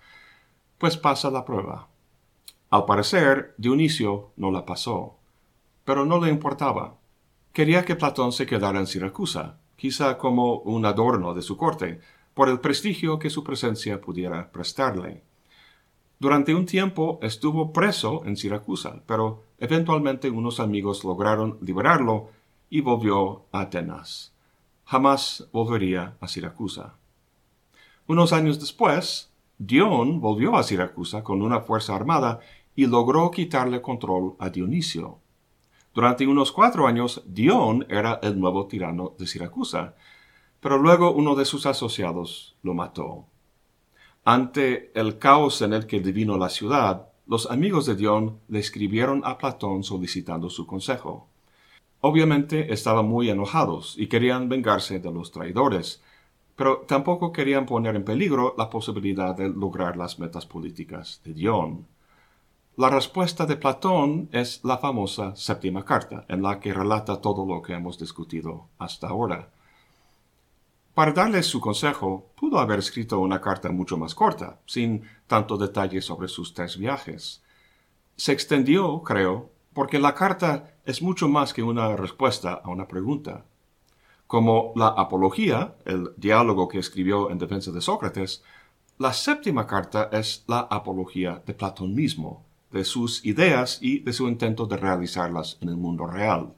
pues 0.77 0.97
pasa 0.97 1.31
la 1.31 1.45
prueba. 1.45 1.87
Al 2.69 2.85
parecer, 2.85 3.55
Dionisio 3.57 4.31
no 4.35 4.51
la 4.51 4.65
pasó, 4.65 5.15
pero 5.83 6.05
no 6.05 6.19
le 6.23 6.29
importaba. 6.29 6.97
Quería 7.53 7.85
que 7.85 7.95
Platón 7.95 8.31
se 8.31 8.45
quedara 8.45 8.79
en 8.79 8.87
Siracusa, 8.87 9.57
quizá 9.75 10.17
como 10.17 10.57
un 10.59 10.85
adorno 10.85 11.33
de 11.33 11.41
su 11.41 11.57
corte, 11.57 12.01
por 12.35 12.49
el 12.49 12.59
prestigio 12.59 13.17
que 13.17 13.29
su 13.29 13.43
presencia 13.43 13.99
pudiera 13.99 14.51
prestarle. 14.51 15.23
Durante 16.19 16.53
un 16.53 16.65
tiempo 16.65 17.19
estuvo 17.21 17.73
preso 17.73 18.23
en 18.25 18.37
Siracusa, 18.37 19.01
pero 19.07 19.43
eventualmente 19.59 20.29
unos 20.29 20.59
amigos 20.59 21.03
lograron 21.03 21.57
liberarlo 21.61 22.29
y 22.73 22.81
volvió 22.81 23.45
a 23.51 23.61
Atenas. 23.61 24.33
Jamás 24.85 25.47
volvería 25.53 26.17
a 26.19 26.27
Siracusa. 26.27 26.95
Unos 28.07 28.33
años 28.33 28.59
después, 28.59 29.31
Dion 29.59 30.19
volvió 30.19 30.55
a 30.55 30.63
Siracusa 30.63 31.23
con 31.23 31.43
una 31.43 31.61
fuerza 31.61 31.95
armada 31.95 32.39
y 32.75 32.87
logró 32.87 33.29
quitarle 33.29 33.79
control 33.79 34.33
a 34.39 34.49
Dionisio. 34.49 35.19
Durante 35.93 36.25
unos 36.25 36.51
cuatro 36.51 36.87
años, 36.87 37.21
Dion 37.27 37.85
era 37.89 38.19
el 38.23 38.39
nuevo 38.39 38.65
tirano 38.65 39.13
de 39.19 39.27
Siracusa, 39.27 39.93
pero 40.59 40.79
luego 40.79 41.11
uno 41.11 41.35
de 41.35 41.45
sus 41.45 41.67
asociados 41.67 42.55
lo 42.63 42.73
mató. 42.73 43.27
Ante 44.25 44.91
el 44.99 45.19
caos 45.19 45.61
en 45.61 45.73
el 45.73 45.85
que 45.85 45.99
divino 45.99 46.39
la 46.39 46.49
ciudad, 46.49 47.09
los 47.27 47.51
amigos 47.51 47.85
de 47.85 47.95
Dion 47.95 48.39
le 48.47 48.57
escribieron 48.57 49.21
a 49.25 49.37
Platón 49.37 49.83
solicitando 49.83 50.49
su 50.49 50.65
consejo. 50.65 51.27
Obviamente 52.05 52.73
estaban 52.73 53.07
muy 53.07 53.29
enojados 53.29 53.95
y 53.97 54.07
querían 54.07 54.49
vengarse 54.49 54.99
de 54.99 55.09
los 55.09 55.31
traidores, 55.31 56.01
pero 56.57 56.79
tampoco 56.79 57.31
querían 57.31 57.65
poner 57.65 57.95
en 57.95 58.03
peligro 58.03 58.55
la 58.57 58.69
posibilidad 58.69 59.33
de 59.33 59.47
lograr 59.47 59.95
las 59.95 60.19
metas 60.19 60.45
políticas 60.45 61.21
de 61.23 61.33
Dion. 61.33 61.87
La 62.75 62.89
respuesta 62.89 63.45
de 63.45 63.55
Platón 63.55 64.27
es 64.33 64.59
la 64.65 64.79
famosa 64.79 65.33
séptima 65.37 65.85
carta, 65.85 66.25
en 66.27 66.41
la 66.41 66.59
que 66.59 66.73
relata 66.73 67.21
todo 67.21 67.45
lo 67.45 67.61
que 67.61 67.71
hemos 67.71 67.97
discutido 67.97 68.65
hasta 68.79 69.07
ahora. 69.07 69.47
Para 70.93 71.13
darles 71.13 71.45
su 71.45 71.61
consejo, 71.61 72.31
pudo 72.35 72.59
haber 72.59 72.79
escrito 72.79 73.19
una 73.19 73.39
carta 73.39 73.71
mucho 73.71 73.95
más 73.95 74.13
corta, 74.13 74.59
sin 74.65 75.03
tanto 75.25 75.55
detalle 75.55 76.01
sobre 76.01 76.27
sus 76.27 76.53
tres 76.53 76.77
viajes. 76.77 77.41
Se 78.17 78.33
extendió, 78.33 79.01
creo, 79.03 79.51
porque 79.73 79.99
la 79.99 80.13
carta 80.13 80.72
es 80.85 81.01
mucho 81.01 81.27
más 81.27 81.53
que 81.53 81.63
una 81.63 81.95
respuesta 81.95 82.53
a 82.53 82.69
una 82.69 82.87
pregunta. 82.87 83.45
Como 84.27 84.73
la 84.75 84.87
Apología, 84.87 85.75
el 85.85 86.11
diálogo 86.17 86.67
que 86.67 86.79
escribió 86.79 87.29
en 87.29 87.37
defensa 87.37 87.71
de 87.71 87.81
Sócrates, 87.81 88.43
la 88.97 89.13
séptima 89.13 89.65
carta 89.65 90.09
es 90.11 90.43
la 90.47 90.59
apología 90.59 91.41
de 91.45 91.53
Platón 91.53 91.95
mismo, 91.95 92.45
de 92.71 92.83
sus 92.83 93.25
ideas 93.25 93.79
y 93.81 93.99
de 93.99 94.13
su 94.13 94.27
intento 94.27 94.65
de 94.65 94.77
realizarlas 94.77 95.57
en 95.61 95.69
el 95.69 95.77
mundo 95.77 96.05
real. 96.05 96.53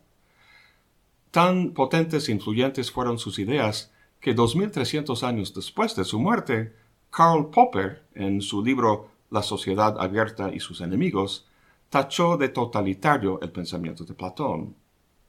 Tan 1.32 1.72
potentes 1.72 2.30
e 2.30 2.32
influyentes 2.32 2.92
fueron 2.92 3.20
sus 3.20 3.40
ideas 3.40 3.92
que 4.20 4.34
2300 4.34 5.24
años 5.24 5.54
después 5.54 5.96
de 5.96 6.06
su 6.06 6.20
muerte, 6.20 6.76
Karl 7.10 7.50
Popper, 7.50 8.06
en 8.16 8.42
su 8.42 8.64
libro 8.64 9.10
La 9.30 9.44
sociedad 9.44 9.98
abierta 10.00 10.54
y 10.54 10.60
sus 10.60 10.82
enemigos, 10.82 11.45
tachó 11.90 12.38
de 12.38 12.50
totalitario 12.50 13.40
el 13.42 13.52
pensamiento 13.52 14.04
de 14.04 14.14
Platón. 14.14 14.76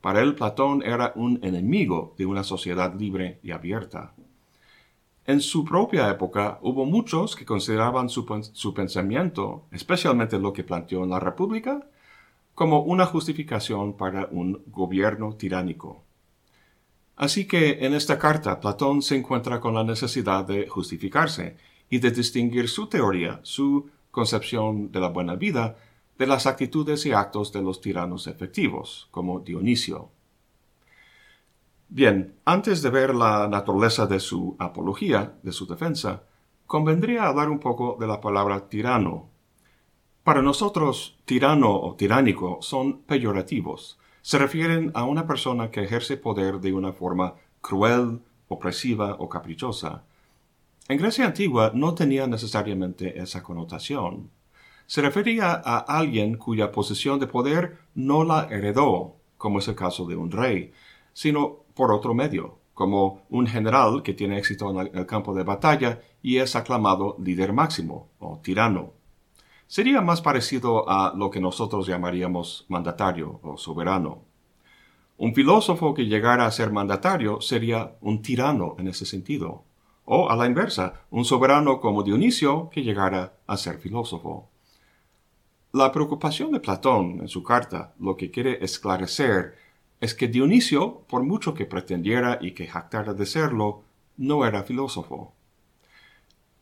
Para 0.01 0.23
él 0.23 0.35
Platón 0.35 0.83
era 0.85 1.13
un 1.17 1.39
enemigo 1.43 2.15
de 2.17 2.27
una 2.27 2.45
sociedad 2.45 2.95
libre 2.95 3.41
y 3.43 3.51
abierta. 3.51 4.15
En 5.27 5.41
su 5.41 5.65
propia 5.65 6.09
época 6.09 6.59
hubo 6.63 6.85
muchos 6.85 7.35
que 7.35 7.45
consideraban 7.45 8.09
su, 8.09 8.25
pensamiento, 8.75 9.65
especialmente 9.73 10.39
lo 10.39 10.53
que 10.53 10.63
planteó 10.63 11.03
en 11.03 11.11
la 11.11 11.19
República, 11.19 11.85
como 12.55 12.83
una 12.83 13.07
justificación 13.07 13.97
para 13.97 14.29
un 14.31 14.63
gobierno 14.69 15.35
tiránico. 15.35 16.05
Así 17.17 17.47
que 17.47 17.85
en 17.85 17.95
esta 17.95 18.19
carta 18.19 18.61
Platón 18.61 19.03
se 19.03 19.17
encuentra 19.17 19.59
con 19.59 19.75
la 19.75 19.83
necesidad 19.83 20.45
de 20.45 20.69
justificarse 20.69 21.57
y 21.91 21.99
de 21.99 22.13
distinguir 22.13 22.69
su 22.69 22.87
teoría, 22.87 23.41
su 23.43 23.91
concepción 24.13 24.93
de 24.93 25.01
la 25.01 25.09
buena 25.09 25.35
vida, 25.35 25.77
de 26.19 26.27
las 26.27 26.47
actitudes 26.47 27.05
y 27.07 27.13
actos 27.13 27.53
de 27.53 27.63
los 27.63 27.81
tiranos 27.81 28.27
efectivos, 28.27 29.09
como 29.11 29.41
Dionisio. 29.41 30.11
Bien, 31.89 32.35
antes 32.45 32.83
de 32.83 32.91
ver 32.91 33.15
la 33.15 33.47
naturaleza 33.49 34.07
de 34.07 34.19
su 34.19 34.57
apología, 34.59 35.39
de 35.43 35.53
su 35.53 35.67
defensa, 35.67 36.25
convendría 36.67 37.27
hablar 37.27 37.49
un 37.49 37.61
poco 37.61 37.97
de 38.01 38.07
la 38.07 38.21
palabra 38.21 38.69
tirano. 38.69 39.29
Para 40.25 40.43
nosotros, 40.43 41.19
tirano 41.25 41.73
o 41.73 41.95
tiránico 41.95 42.59
son 42.61 43.03
peyorativos. 43.03 43.99
Se 44.23 44.39
refieren 44.39 44.91
a 44.95 45.05
una 45.05 45.27
persona 45.29 45.71
que 45.71 45.85
ejerce 45.85 46.17
poder 46.17 46.59
de 46.59 46.73
una 46.73 46.93
forma 46.93 47.35
cruel, 47.61 48.21
opresiva 48.49 49.15
o 49.21 49.29
caprichosa. 49.29 50.03
En 50.89 50.99
Grecia 50.99 51.27
antigua 51.27 51.71
no 51.75 51.95
tenía 51.95 52.27
necesariamente 52.27 53.21
esa 53.21 53.43
connotación. 53.43 54.31
Se 54.87 55.03
refería 55.03 55.53
a 55.53 55.79
alguien 55.79 56.37
cuya 56.37 56.71
posesión 56.71 57.19
de 57.19 57.27
poder 57.27 57.79
no 57.95 58.23
la 58.23 58.49
heredó, 58.51 59.17
como 59.37 59.59
es 59.59 59.69
el 59.69 59.75
caso 59.75 60.07
de 60.07 60.17
un 60.17 60.31
rey, 60.31 60.73
sino 61.13 61.65
por 61.75 61.93
otro 61.93 62.15
medio, 62.15 62.59
como 62.73 63.23
un 63.31 63.47
general 63.47 64.03
que 64.03 64.15
tiene 64.15 64.39
éxito 64.39 64.71
en 64.71 64.91
el 64.97 65.07
campo 65.07 65.35
de 65.35 65.43
batalla 65.43 66.01
y 66.23 66.37
es 66.37 66.55
aclamado 66.55 67.17
líder 67.19 67.53
máximo 67.53 68.11
o 68.19 68.39
tirano. 68.39 68.93
Sería 69.67 70.01
más 70.01 70.21
parecido 70.21 70.89
a 70.89 71.13
lo 71.17 71.31
que 71.31 71.41
nosotros 71.41 71.87
llamaríamos 71.87 72.67
mandatario 72.69 73.41
o 73.43 73.57
soberano. 73.57 74.23
Un 75.17 75.35
filósofo 75.35 75.95
que 75.95 76.07
llegara 76.07 76.47
a 76.47 76.51
ser 76.51 76.71
mandatario 76.71 77.41
sería 77.41 77.97
un 78.01 78.23
tirano 78.23 78.77
en 78.79 78.87
ese 78.89 79.07
sentido, 79.07 79.65
o 80.05 80.31
a 80.31 80.37
la 80.37 80.47
inversa, 80.47 81.07
un 81.11 81.25
soberano 81.25 81.81
como 81.81 82.03
Dionisio 82.05 82.69
que 82.71 82.83
llegara 82.85 83.39
a 83.47 83.57
ser 83.57 83.79
filósofo. 83.79 84.51
La 85.77 85.93
preocupación 85.93 86.53
de 86.53 86.61
Platón 86.61 87.19
en 87.21 87.29
su 87.29 87.43
carta 87.43 87.93
lo 87.99 88.17
que 88.17 88.31
quiere 88.31 88.65
esclarecer 88.65 89.59
es 90.01 90.15
que 90.15 90.27
Dionisio, 90.27 91.03
por 91.07 91.23
mucho 91.23 91.53
que 91.53 91.67
pretendiera 91.67 92.39
y 92.41 92.53
que 92.53 92.67
jactara 92.67 93.13
de 93.13 93.27
serlo, 93.27 93.83
no 94.17 94.47
era 94.47 94.63
filósofo. 94.63 95.35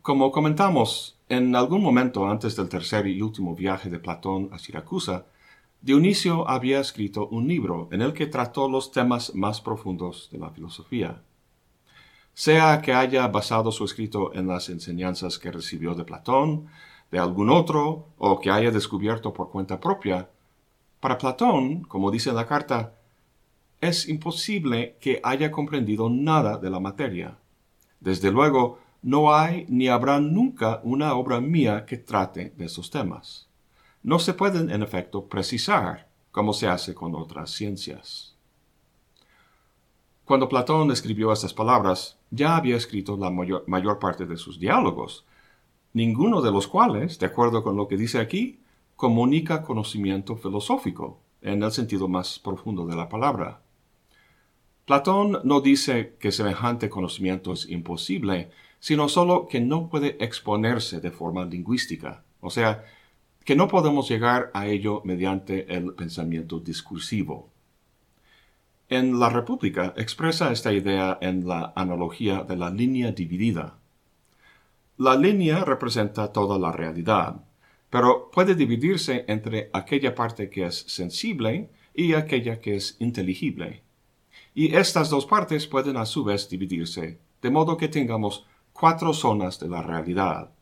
Como 0.03 0.33
comentamos, 0.33 1.17
en 1.29 1.55
algún 1.55 1.81
momento 1.81 2.27
antes 2.27 2.57
del 2.57 2.69
tercer 2.69 3.07
y 3.07 3.23
último 3.23 3.55
viaje 3.55 3.89
de 3.89 4.01
Platón 4.01 4.49
a 4.51 4.59
Siracusa, 4.59 5.27
Dionisio 5.81 6.49
había 6.49 6.81
escrito 6.81 7.29
un 7.29 7.47
libro 7.47 7.89
en 7.93 8.03
el 8.03 8.15
que 8.15 8.27
trató 8.27 8.69
los 8.69 8.91
temas 8.91 9.33
más 9.37 9.61
profundos 9.61 10.29
de 10.33 10.39
la 10.39 10.51
filosofía. 10.51 11.23
Sea 12.33 12.83
que 12.83 12.93
haya 12.93 13.29
basado 13.29 13.71
su 13.71 13.85
escrito 13.85 14.35
en 14.35 14.49
las 14.49 14.69
enseñanzas 14.71 15.39
que 15.39 15.53
recibió 15.53 15.95
de 15.95 16.03
Platón, 16.03 16.67
de 17.15 17.21
algún 17.21 17.49
otro, 17.49 18.09
o 18.19 18.41
que 18.41 18.51
haya 18.51 18.73
descubierto 18.73 19.33
por 19.33 19.49
cuenta 19.49 19.79
propia, 19.79 20.29
para 20.99 21.17
Platón, 21.17 21.85
como 21.85 22.11
dice 22.11 22.33
la 22.33 22.45
carta, 22.45 22.95
es 23.81 24.09
imposible 24.09 24.97
que 25.01 25.21
haya 25.23 25.53
comprendido 25.53 26.11
nada 26.11 26.59
de 26.59 26.71
la 26.71 26.81
materia. 26.81 27.39
Desde 28.01 28.33
luego, 28.33 28.81
no 29.01 29.33
hay 29.33 29.65
ni 29.69 29.87
habrá 29.87 30.19
nunca 30.19 30.81
una 30.83 31.15
obra 31.15 31.41
mía 31.41 31.87
que 31.87 31.99
trate 31.99 32.53
de 32.57 32.65
esos 32.65 32.91
temas. 32.91 33.47
No 34.03 34.19
se 34.19 34.35
pueden, 34.35 34.69
en 34.69 34.83
efecto, 34.83 35.27
precisar 35.27 36.09
como 36.33 36.53
se 36.53 36.67
hace 36.67 36.95
con 36.95 37.15
otras 37.15 37.53
ciencias. 37.53 38.35
Cuando 40.25 40.49
Platón 40.49 40.91
escribió 40.91 41.33
estas 41.33 41.55
palabras, 41.55 42.19
ya 42.33 42.57
había 42.57 42.75
escrito 42.75 43.17
la 43.17 43.31
mayor, 43.31 43.63
mayor 43.69 44.01
parte 44.01 44.27
de 44.27 44.37
sus 44.37 44.59
diálogos, 44.59 45.25
ninguno 45.95 46.43
de 46.43 46.53
los 46.53 46.67
cuales, 46.69 47.19
de 47.19 47.27
acuerdo 47.27 47.63
con 47.63 47.77
lo 47.77 47.89
que 47.89 47.97
dice 47.97 48.19
aquí, 48.19 48.61
comunica 48.97 49.63
conocimiento 49.63 50.37
filosófico, 50.37 51.21
en 51.41 51.63
el 51.63 51.73
sentido 51.73 52.09
más 52.09 52.39
profundo 52.39 52.87
de 52.87 52.97
la 52.97 53.09
palabra. 53.09 53.63
Platón 54.85 55.41
no 55.45 55.61
dice 55.61 56.17
que 56.21 56.31
semejante 56.31 56.91
conocimiento 56.91 57.53
es 57.55 57.69
imposible, 57.71 58.51
sino 58.81 59.09
solo 59.09 59.47
que 59.49 59.61
no 59.61 59.89
puede 59.89 60.23
exponerse 60.23 61.01
de 61.01 61.11
forma 61.11 61.47
lingüística, 61.47 62.23
o 62.41 62.51
sea, 62.51 62.85
que 63.45 63.57
no 63.57 63.69
podemos 63.69 64.09
llegar 64.09 64.51
a 64.53 64.67
ello 64.67 65.01
mediante 65.05 65.75
el 65.75 65.95
pensamiento 65.95 66.61
discursivo. 66.61 67.51
En 68.89 69.19
la 69.19 69.31
República 69.31 69.95
expresa 69.97 70.53
esta 70.53 70.73
idea 70.73 71.19
en 71.21 71.47
la 71.49 71.73
analogía 71.77 72.43
de 72.43 72.57
la 72.57 72.71
línea 72.71 73.13
dividida. 73.13 73.79
La 74.97 75.17
línea 75.17 75.65
representa 75.65 76.33
toda 76.33 76.59
la 76.59 76.73
realidad, 76.73 77.45
pero 77.91 78.31
puede 78.31 78.55
dividirse 78.55 79.25
entre 79.29 79.71
aquella 79.73 80.15
parte 80.15 80.51
que 80.51 80.67
es 80.67 80.79
sensible 80.89 81.71
y 81.95 82.15
aquella 82.15 82.61
que 82.61 82.77
es 82.77 82.97
inteligible 83.01 83.85
y 84.55 84.75
estas 84.75 85.11
dos 85.11 85.27
partes 85.27 85.67
pueden 85.67 85.97
a 85.97 86.07
su 86.07 86.23
vez 86.25 86.49
dividirse, 86.49 87.19
de 87.43 87.51
modo 87.51 87.77
que 87.77 87.89
tengamos 87.89 88.47
cuatro 88.73 89.13
zonas 89.13 89.59
de 89.59 89.69
la 89.69 89.83
realidad. 89.83 90.53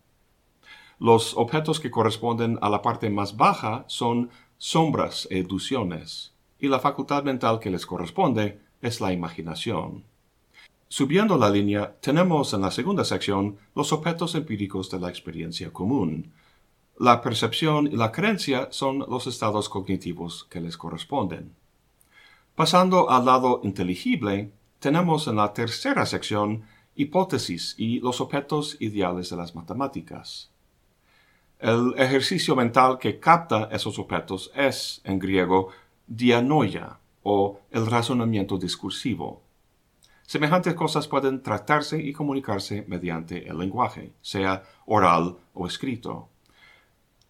Los 0.98 1.36
objetos 1.36 1.78
que 1.78 1.90
corresponden 1.90 2.58
a 2.62 2.70
la 2.70 2.80
parte 2.80 3.10
más 3.10 3.36
baja 3.36 3.84
son 3.88 4.30
sombras 4.56 5.28
e 5.30 5.38
ilusiones, 5.38 6.34
y 6.58 6.68
la 6.68 6.80
facultad 6.80 7.22
mental 7.22 7.58
que 7.60 7.70
les 7.70 7.84
corresponde 7.84 8.60
es 8.80 9.00
la 9.00 9.12
imaginación. 9.12 10.04
Subiendo 10.92 11.38
la 11.38 11.48
línea, 11.48 11.96
tenemos 12.02 12.52
en 12.52 12.60
la 12.60 12.70
segunda 12.70 13.02
sección 13.02 13.56
los 13.74 13.94
objetos 13.94 14.34
empíricos 14.34 14.90
de 14.90 15.00
la 15.00 15.08
experiencia 15.08 15.72
común. 15.72 16.34
La 16.98 17.22
percepción 17.22 17.86
y 17.86 17.96
la 17.96 18.12
creencia 18.12 18.68
son 18.72 18.98
los 18.98 19.26
estados 19.26 19.70
cognitivos 19.70 20.46
que 20.50 20.60
les 20.60 20.76
corresponden. 20.76 21.54
Pasando 22.54 23.08
al 23.08 23.24
lado 23.24 23.62
inteligible, 23.64 24.52
tenemos 24.80 25.28
en 25.28 25.36
la 25.36 25.54
tercera 25.54 26.04
sección 26.04 26.64
hipótesis 26.94 27.74
y 27.78 28.00
los 28.00 28.20
objetos 28.20 28.76
ideales 28.78 29.30
de 29.30 29.36
las 29.36 29.54
matemáticas. 29.54 30.50
El 31.58 31.94
ejercicio 31.96 32.54
mental 32.54 32.98
que 32.98 33.18
capta 33.18 33.70
esos 33.72 33.98
objetos 33.98 34.52
es, 34.54 35.00
en 35.04 35.18
griego, 35.18 35.70
dianoia 36.06 36.98
o 37.22 37.60
el 37.70 37.86
razonamiento 37.86 38.58
discursivo. 38.58 39.41
Semejantes 40.32 40.72
cosas 40.72 41.08
pueden 41.08 41.42
tratarse 41.42 42.00
y 42.00 42.14
comunicarse 42.14 42.86
mediante 42.88 43.46
el 43.46 43.58
lenguaje, 43.58 44.14
sea 44.22 44.62
oral 44.86 45.36
o 45.52 45.66
escrito. 45.66 46.30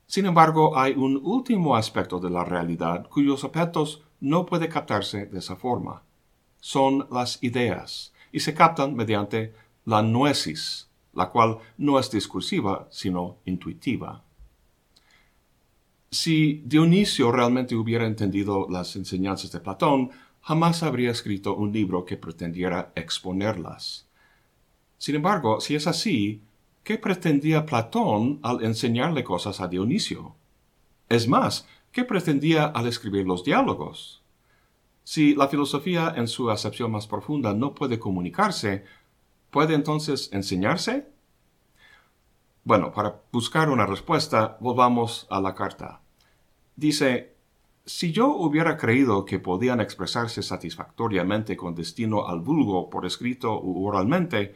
Sin 0.07 0.25
embargo, 0.27 0.79
hay 0.79 0.93
un 0.93 1.21
último 1.21 1.75
aspecto 1.75 2.21
de 2.21 2.31
la 2.31 2.45
realidad 2.45 3.09
cuyos 3.09 3.43
objetos 3.43 4.05
no 4.21 4.47
puede 4.47 4.69
captarse 4.69 5.27
de 5.27 5.41
esa 5.41 5.57
forma. 5.57 6.05
Son 6.61 7.09
las 7.11 7.43
ideas, 7.43 8.13
y 8.31 8.39
se 8.39 8.55
captan 8.55 8.95
mediante 8.95 9.53
la 9.85 10.01
noesis, 10.01 10.89
la 11.13 11.29
cual 11.31 11.59
no 11.79 11.99
es 11.99 12.09
discursiva, 12.09 12.87
sino 12.93 13.39
intuitiva. 13.47 14.23
Si 16.09 16.63
Dionisio 16.67 17.33
realmente 17.33 17.75
hubiera 17.75 18.07
entendido 18.07 18.69
las 18.71 18.95
enseñanzas 18.95 19.51
de 19.51 19.59
Platón, 19.59 20.13
jamás 20.43 20.83
habría 20.83 21.11
escrito 21.11 21.55
un 21.55 21.73
libro 21.73 22.05
que 22.05 22.17
pretendiera 22.17 22.93
exponerlas. 22.95 24.07
Sin 24.99 25.15
embargo, 25.15 25.61
si 25.61 25.75
es 25.75 25.87
así, 25.87 26.43
¿qué 26.85 26.99
pretendía 26.99 27.65
Platón 27.65 28.41
al 28.43 28.65
enseñarle 28.65 29.25
cosas 29.25 29.61
a 29.61 29.69
Dionisio? 29.69 30.35
Es 31.09 31.29
más, 31.29 31.67
¿qué 31.93 32.05
pretendía 32.05 32.67
al 32.67 32.87
escribir 32.87 33.27
los 33.27 33.45
diálogos? 33.45 34.23
Si 35.05 35.35
la 35.35 35.49
filosofía 35.49 36.13
en 36.17 36.29
su 36.29 36.51
acepción 36.51 36.91
más 36.91 37.07
profunda 37.07 37.55
no 37.55 37.75
puede 37.75 37.99
comunicarse, 37.99 38.85
¿puede 39.51 39.75
entonces 39.75 40.29
enseñarse? 40.33 41.09
Bueno, 42.65 42.93
para 42.93 43.21
buscar 43.33 43.71
una 43.71 43.87
respuesta, 43.87 44.57
volvamos 44.61 45.27
a 45.31 45.41
la 45.41 45.55
carta. 45.55 46.01
Dice, 46.77 47.32
si 47.85 48.13
yo 48.13 48.29
hubiera 48.29 48.77
creído 48.77 49.25
que 49.25 49.39
podían 49.39 49.81
expresarse 49.81 50.43
satisfactoriamente 50.43 51.57
con 51.57 51.75
destino 51.75 52.29
al 52.29 52.41
vulgo 52.41 52.89
por 52.91 53.07
escrito 53.07 53.61
u 53.61 53.85
oralmente, 53.87 54.55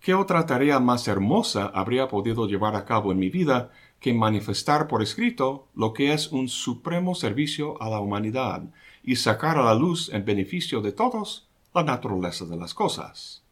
¿qué 0.00 0.14
otra 0.14 0.46
tarea 0.46 0.80
más 0.80 1.08
hermosa 1.08 1.66
habría 1.74 2.08
podido 2.08 2.46
llevar 2.46 2.74
a 2.74 2.84
cabo 2.84 3.12
en 3.12 3.18
mi 3.18 3.28
vida 3.28 3.70
que 4.00 4.14
manifestar 4.14 4.88
por 4.88 5.02
escrito 5.02 5.68
lo 5.74 5.92
que 5.92 6.12
es 6.12 6.32
un 6.32 6.48
supremo 6.48 7.14
servicio 7.14 7.80
a 7.82 7.90
la 7.90 8.00
humanidad 8.00 8.62
y 9.02 9.16
sacar 9.16 9.58
a 9.58 9.64
la 9.64 9.74
luz 9.74 10.08
en 10.12 10.24
beneficio 10.24 10.80
de 10.80 10.92
todos 10.92 11.48
la 11.74 11.82
naturaleza 11.82 12.46
de 12.46 12.56
las 12.56 12.72
cosas? 12.72 13.42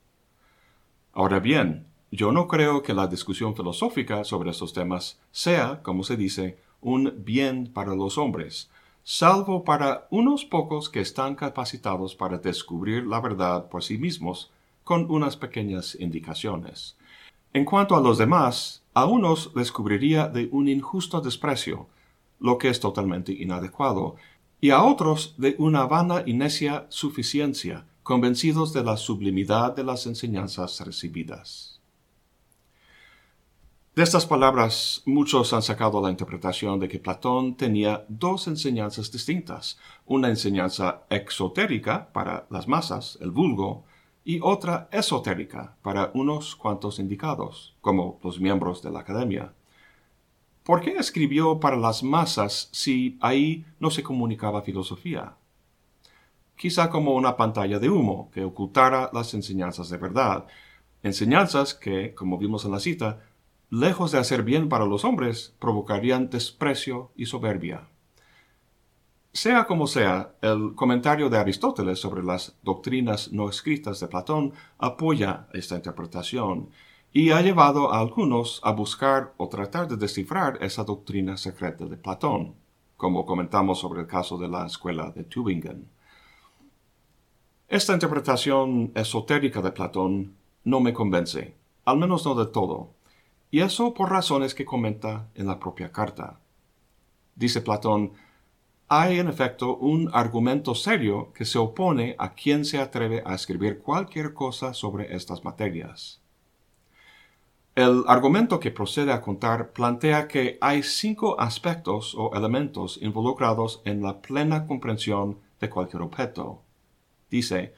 Ahora 1.12 1.38
bien, 1.38 1.86
yo 2.10 2.32
no 2.32 2.48
creo 2.48 2.82
que 2.82 2.94
la 2.94 3.08
discusión 3.08 3.54
filosófica 3.54 4.24
sobre 4.24 4.50
estos 4.50 4.72
temas 4.72 5.20
sea, 5.32 5.82
como 5.82 6.02
se 6.02 6.16
dice, 6.16 6.58
un 6.80 7.12
bien 7.24 7.72
para 7.72 7.94
los 7.94 8.16
hombres, 8.16 8.70
salvo 9.08 9.62
para 9.62 10.08
unos 10.10 10.44
pocos 10.44 10.90
que 10.90 10.98
están 10.98 11.36
capacitados 11.36 12.16
para 12.16 12.38
descubrir 12.38 13.06
la 13.06 13.20
verdad 13.20 13.68
por 13.68 13.84
sí 13.84 13.98
mismos, 13.98 14.50
con 14.82 15.08
unas 15.08 15.36
pequeñas 15.36 15.96
indicaciones. 16.00 16.96
En 17.52 17.64
cuanto 17.64 17.94
a 17.94 18.00
los 18.00 18.18
demás, 18.18 18.82
a 18.94 19.04
unos 19.04 19.52
les 19.54 19.70
cubriría 19.70 20.26
de 20.26 20.48
un 20.50 20.68
injusto 20.68 21.20
desprecio, 21.20 21.87
lo 22.40 22.59
que 22.59 22.68
es 22.68 22.81
totalmente 22.81 23.31
inadecuado, 23.31 24.16
y 24.61 24.70
a 24.70 24.83
otros 24.83 25.37
de 25.38 25.54
una 25.61 25.87
vana 25.87 26.24
y 26.26 26.33
necia 26.33 26.87
suficiencia, 26.88 27.87
convencidos 28.02 28.72
de 28.72 28.83
la 28.83 28.96
sublimidad 28.96 29.76
de 29.76 29.85
las 29.85 30.07
enseñanzas 30.07 30.81
recibidas. 30.85 31.75
De 33.96 34.02
estas 34.02 34.26
palabras 34.26 35.02
muchos 35.06 35.54
han 35.54 35.62
sacado 35.62 36.02
la 36.02 36.11
interpretación 36.11 36.78
de 36.78 36.87
que 36.87 36.98
Platón 36.98 37.56
tenía 37.56 38.04
dos 38.11 38.46
enseñanzas 38.46 39.11
distintas, 39.11 39.78
una 40.04 40.28
enseñanza 40.28 41.04
exotérica 41.09 42.12
para 42.12 42.46
las 42.50 42.68
masas, 42.68 43.16
el 43.22 43.30
vulgo, 43.30 43.85
y 44.22 44.38
otra 44.42 44.90
esotérica 44.92 45.78
para 45.80 46.11
unos 46.12 46.56
cuantos 46.56 46.98
indicados, 46.98 47.74
como 47.80 48.20
los 48.22 48.38
miembros 48.38 48.82
de 48.82 48.90
la 48.90 49.00
academia. 49.00 49.54
¿Por 50.62 50.82
qué 50.82 50.98
escribió 50.98 51.59
para 51.59 51.78
las 51.78 52.02
masas 52.02 52.68
si 52.72 53.16
ahí 53.22 53.64
no 53.80 53.90
se 53.90 54.02
comunicaba 54.02 54.61
filosofía? 54.61 55.37
Quizá 56.54 56.90
como 56.90 57.14
una 57.14 57.35
pantalla 57.38 57.78
de 57.78 57.88
humo 57.88 58.30
que 58.30 58.44
ocultara 58.44 59.09
las 59.14 59.32
enseñanzas 59.32 59.88
de 59.88 59.96
verdad, 59.96 60.46
enseñanzas 61.02 61.72
que, 61.72 62.14
como 62.14 62.37
vimos 62.37 62.66
en 62.66 62.72
la 62.72 62.80
cita, 62.80 63.20
lejos 63.70 64.12
de 64.12 64.18
hacer 64.18 64.42
bien 64.42 64.68
para 64.68 64.87
los 64.87 65.05
hombres, 65.05 65.55
provocarían 65.59 66.31
desprecio 66.31 67.11
y 67.16 67.26
soberbia. 67.26 67.88
Sea 69.33 69.66
como 69.66 69.87
sea, 69.87 70.35
el 70.40 70.74
comentario 70.74 71.29
de 71.29 71.37
Aristóteles 71.37 71.98
sobre 71.98 72.22
las 72.22 72.57
doctrinas 72.62 73.33
no 73.33 73.50
escritas 73.50 74.00
de 74.00 74.09
Platón 74.09 74.55
apoya 74.79 75.48
esta 75.52 75.76
interpretación 75.76 76.70
y 77.12 77.33
ha 77.33 77.42
llevado 77.42 77.92
a 77.92 78.00
algunos 78.00 78.61
a 78.62 78.70
buscar 78.70 79.35
o 79.37 79.48
tratar 79.48 79.88
de 79.88 79.96
descifrar 79.96 80.59
esa 80.62 80.85
doctrina 80.85 81.37
secreta 81.37 81.85
de 81.85 81.98
Platón, 81.98 82.55
como 82.96 83.26
comentamos 83.26 83.79
sobre 83.81 84.00
el 84.00 84.07
caso 84.07 84.38
de 84.38 84.48
la 84.48 84.64
escuela 84.64 85.11
de 85.11 85.24
Tübingen. 85.24 85.87
Esta 87.68 87.92
interpretación 87.92 88.92
esotérica 88.94 89.61
de 89.61 89.72
Platón 89.72 90.35
no 90.64 90.81
me 90.81 90.94
convence, 90.94 91.55
al 91.85 91.98
menos 91.98 92.24
no 92.24 92.35
de 92.35 92.46
todo, 92.46 92.95
y 93.57 93.62
eso 93.62 93.95
por 93.95 94.11
razones 94.11 94.55
que 94.55 94.66
comenta 94.66 95.31
en 95.35 95.47
la 95.47 95.59
propia 95.59 95.90
carta. 95.90 96.40
Dice 97.35 97.62
Platón, 97.62 98.12
hay 98.87 99.19
en 99.19 99.29
efecto 99.29 99.79
un 99.79 100.11
argumento 100.12 100.75
serio 100.75 101.33
que 101.33 101.47
se 101.47 101.57
opone 101.57 102.16
a 102.19 102.35
quien 102.35 102.66
se 102.66 102.79
atreve 102.79 103.23
a 103.25 103.35
escribir 103.35 103.79
cualquier 103.79 104.35
cosa 104.35 104.75
sobre 104.75 105.16
estas 105.16 105.42
materias. 105.42 106.21
El 107.75 108.05
argumento 108.09 108.61
que 108.61 108.71
procede 108.71 109.11
a 109.11 109.23
contar 109.23 109.73
plantea 109.73 110.29
que 110.29 110.59
hay 110.61 110.83
cinco 110.83 111.40
aspectos 111.40 112.14
o 112.14 112.35
elementos 112.35 112.99
involucrados 113.01 113.81
en 113.87 114.03
la 114.03 114.21
plena 114.21 114.66
comprensión 114.66 115.38
de 115.61 115.71
cualquier 115.71 116.03
objeto. 116.03 116.61
Dice, 117.31 117.73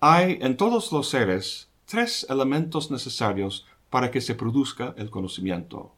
hay 0.00 0.38
en 0.40 0.56
todos 0.56 0.90
los 0.90 1.10
seres 1.10 1.68
tres 1.84 2.24
elementos 2.30 2.90
necesarios 2.90 3.66
para 3.90 4.10
que 4.10 4.20
se 4.20 4.34
produzca 4.34 4.94
el 4.96 5.10
conocimiento. 5.10 5.92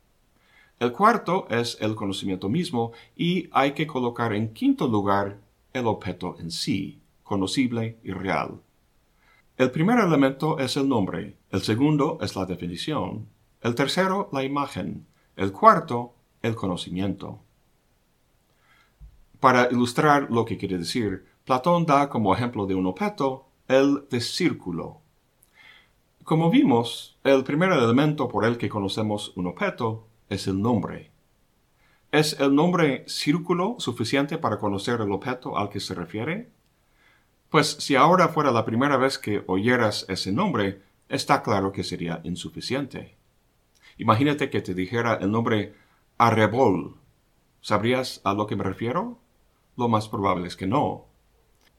El 0.80 0.92
cuarto 0.92 1.46
es 1.48 1.78
el 1.80 1.94
conocimiento 1.94 2.48
mismo 2.48 2.92
y 3.14 3.48
hay 3.52 3.72
que 3.72 3.86
colocar 3.86 4.32
en 4.32 4.52
quinto 4.52 4.88
lugar 4.88 5.38
el 5.72 5.86
objeto 5.86 6.36
en 6.40 6.50
sí, 6.50 7.00
conocible 7.22 7.98
y 8.02 8.10
real. 8.10 8.60
El 9.56 9.70
primer 9.70 10.00
elemento 10.00 10.58
es 10.58 10.76
el 10.76 10.88
nombre, 10.88 11.36
el 11.50 11.62
segundo 11.62 12.18
es 12.20 12.34
la 12.34 12.46
definición, 12.46 13.28
el 13.60 13.74
tercero 13.74 14.28
la 14.32 14.42
imagen, 14.42 15.06
el 15.36 15.52
cuarto 15.52 16.14
el 16.42 16.56
conocimiento. 16.56 17.38
Para 19.38 19.68
ilustrar 19.70 20.30
lo 20.30 20.44
que 20.44 20.56
quiere 20.56 20.78
decir, 20.78 21.26
Platón 21.44 21.86
da 21.86 22.08
como 22.08 22.34
ejemplo 22.34 22.66
de 22.66 22.74
un 22.74 22.86
objeto 22.86 23.46
el 23.68 24.08
de 24.10 24.20
círculo, 24.20 25.01
como 26.24 26.50
vimos, 26.50 27.16
el 27.24 27.42
primer 27.42 27.72
elemento 27.72 28.28
por 28.28 28.44
el 28.44 28.56
que 28.58 28.68
conocemos 28.68 29.32
un 29.36 29.46
objeto 29.46 30.06
es 30.28 30.46
el 30.46 30.60
nombre. 30.60 31.10
¿Es 32.10 32.38
el 32.38 32.54
nombre 32.54 33.04
círculo 33.08 33.76
suficiente 33.78 34.38
para 34.38 34.58
conocer 34.58 35.00
el 35.00 35.12
objeto 35.12 35.56
al 35.56 35.68
que 35.68 35.80
se 35.80 35.94
refiere? 35.94 36.50
Pues 37.48 37.68
si 37.68 37.96
ahora 37.96 38.28
fuera 38.28 38.52
la 38.52 38.64
primera 38.64 38.96
vez 38.96 39.18
que 39.18 39.42
oyeras 39.46 40.06
ese 40.08 40.32
nombre, 40.32 40.82
está 41.08 41.42
claro 41.42 41.72
que 41.72 41.84
sería 41.84 42.20
insuficiente. 42.24 43.16
Imagínate 43.98 44.50
que 44.50 44.60
te 44.60 44.74
dijera 44.74 45.14
el 45.14 45.30
nombre 45.30 45.74
arrebol. 46.18 46.96
¿Sabrías 47.60 48.20
a 48.24 48.34
lo 48.34 48.46
que 48.46 48.56
me 48.56 48.64
refiero? 48.64 49.18
Lo 49.76 49.88
más 49.88 50.08
probable 50.08 50.48
es 50.48 50.56
que 50.56 50.66
no. 50.66 51.06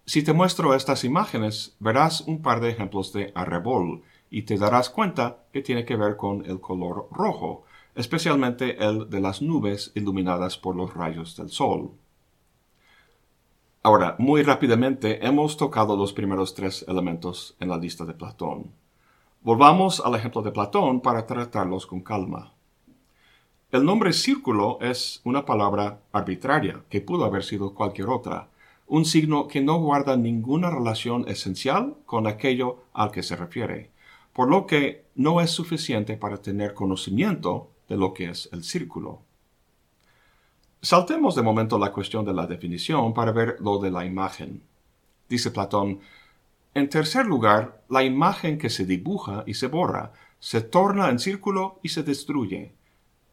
Si 0.06 0.21
te 0.21 0.34
muestro 0.34 0.75
estas 0.75 1.03
imágenes, 1.03 1.75
verás 1.79 2.21
un 2.21 2.41
par 2.41 2.60
de 2.60 2.69
ejemplos 2.69 3.13
de 3.13 3.32
arrebol 3.36 4.03
y 4.34 4.41
te 4.41 4.58
darás 4.58 4.89
cuenta 4.89 5.46
que 5.54 5.62
tiene 5.62 5.86
que 5.86 5.96
ver 5.96 6.17
con 6.17 6.43
el 6.48 6.60
color 6.60 7.08
rojo, 7.12 7.65
especialmente 7.93 8.84
el 8.84 9.08
de 9.08 9.22
las 9.22 9.43
nubes 9.43 9.91
iluminadas 9.93 10.58
por 10.58 10.76
los 10.76 10.91
rayos 10.91 11.38
del 11.38 11.52
sol. 11.52 11.91
Ahora, 13.84 14.15
muy 14.17 14.41
rápidamente 14.41 15.24
hemos 15.24 15.56
tocado 15.56 15.96
los 15.96 16.13
primeros 16.13 16.56
tres 16.56 16.84
elementos 16.88 17.56
en 17.60 17.69
la 17.69 17.78
lista 17.78 18.06
de 18.06 18.15
Platón. 18.15 18.72
Volvamos 19.41 20.02
al 20.04 20.15
ejemplo 20.15 20.41
de 20.41 20.52
Platón 20.52 21.00
para 21.02 21.28
tratarlos 21.28 21.86
con 21.86 22.02
calma. 22.02 22.54
El 23.72 23.86
nombre 23.86 24.13
círculo 24.13 24.80
es 24.82 25.22
una 25.26 25.46
palabra 25.46 26.00
arbitraria 26.12 26.82
que 26.89 27.02
pudo 27.02 27.26
haber 27.26 27.43
sido 27.43 27.76
cualquier 27.76 28.10
otra, 28.10 28.50
un 28.88 29.06
signo 29.06 29.48
que 29.48 29.62
no 29.62 29.78
guarda 29.78 30.17
ninguna 30.17 30.72
relación 30.72 31.30
esencial 31.30 31.98
con 32.08 32.26
aquello 32.26 32.80
al 32.93 33.12
que 33.12 33.22
se 33.22 33.36
refiere, 33.36 33.92
por 34.34 34.50
lo 34.50 34.65
que 34.65 35.06
no 35.15 35.41
es 35.41 35.52
suficiente 35.52 36.17
para 36.17 36.38
tener 36.38 36.74
conocimiento 36.74 37.69
de 37.88 37.98
lo 37.98 38.13
que 38.13 38.30
es 38.30 38.50
el 38.52 38.63
círculo. 38.63 39.22
Saltemos 40.82 41.36
de 41.36 41.43
momento 41.43 41.78
la 41.78 41.91
cuestión 41.91 42.26
de 42.26 42.34
la 42.34 42.48
definición 42.48 43.13
para 43.13 43.32
ver 43.32 43.58
lo 43.62 43.80
de 43.80 43.91
la 43.91 44.06
imagen. 44.06 44.63
Dice 45.30 45.52
Platón, 45.52 46.00
en 46.74 46.89
tercer 46.89 47.26
lugar, 47.26 47.84
la 47.89 48.04
imagen 48.04 48.58
que 48.58 48.69
se 48.69 48.86
dibuja 48.86 49.43
y 49.46 49.54
se 49.54 49.67
borra, 49.67 50.12
se 50.39 50.62
torna 50.62 51.10
en 51.10 51.19
círculo 51.19 51.80
y 51.84 51.89
se 51.89 52.04
destruye. 52.04 52.74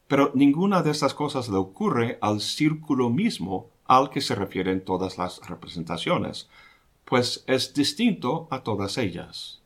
Pero 0.07 0.31
ninguna 0.35 0.83
de 0.83 0.91
estas 0.91 1.15
cosas 1.15 1.49
le 1.49 1.57
ocurre 1.57 2.19
al 2.21 2.41
círculo 2.41 3.11
mismo 3.11 3.71
al 3.87 4.11
que 4.11 4.21
se 4.21 4.35
refieren 4.35 4.85
todas 4.85 5.19
las 5.19 5.41
representaciones, 5.49 6.49
pues 7.05 7.43
es 7.47 7.75
distinto 7.75 8.47
a 8.51 8.63
todas 8.63 8.99
ellas. 8.99 9.60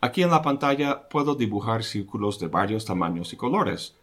Aquí 0.00 0.22
en 0.22 0.30
la 0.30 0.40
pantalla 0.40 1.08
puedo 1.08 1.34
dibujar 1.34 1.84
círculos 1.84 2.38
de 2.38 2.48
varios 2.48 2.86
tamaños 2.86 3.32
y 3.34 3.36
colores, 3.36 3.96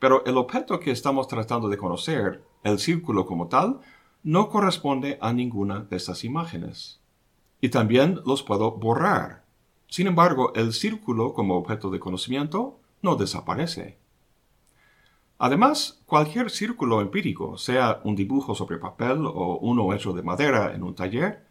pero 0.00 0.24
el 0.26 0.36
objeto 0.36 0.80
que 0.80 0.90
estamos 0.90 1.28
tratando 1.28 1.68
de 1.68 1.78
conocer, 1.78 2.42
el 2.64 2.80
círculo 2.80 3.24
como 3.24 3.46
tal, 3.46 3.80
no 4.24 4.48
corresponde 4.48 5.16
a 5.20 5.32
ninguna 5.32 5.80
de 5.80 5.96
estas 5.96 6.24
imágenes. 6.24 7.00
Y 7.60 7.68
también 7.68 8.20
los 8.26 8.42
puedo 8.42 8.72
borrar. 8.72 9.44
Sin 9.86 10.08
embargo, 10.08 10.52
el 10.54 10.72
círculo 10.72 11.34
como 11.34 11.56
objeto 11.56 11.90
de 11.90 12.00
conocimiento 12.00 12.80
no 13.00 13.14
desaparece. 13.14 13.98
Además, 15.38 16.02
cualquier 16.06 16.50
círculo 16.50 17.00
empírico, 17.00 17.58
sea 17.58 18.00
un 18.02 18.16
dibujo 18.16 18.54
sobre 18.54 18.78
papel 18.78 19.24
o 19.26 19.58
uno 19.58 19.92
hecho 19.92 20.12
de 20.12 20.22
madera 20.22 20.74
en 20.74 20.82
un 20.82 20.94
taller, 20.94 21.46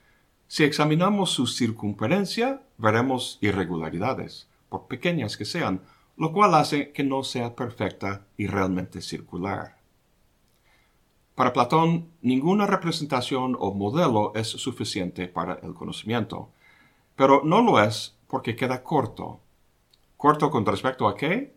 si 0.48 0.64
examinamos 0.64 1.32
su 1.32 1.48
circunferencia, 1.48 2.62
veremos 2.78 3.38
irregularidades, 3.42 4.48
por 4.70 4.88
pequeñas 4.88 5.38
que 5.38 5.46
sean, 5.46 5.82
lo 6.18 6.32
cual 6.32 6.54
hace 6.56 6.92
que 6.92 7.04
no 7.04 7.24
sea 7.24 7.56
perfecta 7.56 8.26
y 8.38 8.48
realmente 8.48 9.02
circular. 9.02 9.78
Para 11.36 11.54
Platón, 11.54 12.10
ninguna 12.22 12.68
representación 12.68 13.58
o 13.60 13.74
modelo 13.74 14.34
es 14.36 14.48
suficiente 14.48 15.28
para 15.28 15.56
el 15.64 15.74
conocimiento, 15.74 16.50
pero 17.16 17.42
no 17.44 17.62
lo 17.62 17.82
es 17.82 18.16
porque 18.28 18.56
queda 18.56 18.84
corto. 18.84 19.40
¿Corto 20.18 20.52
con 20.52 20.66
respecto 20.66 21.08
a 21.08 21.18
qué? 21.18 21.56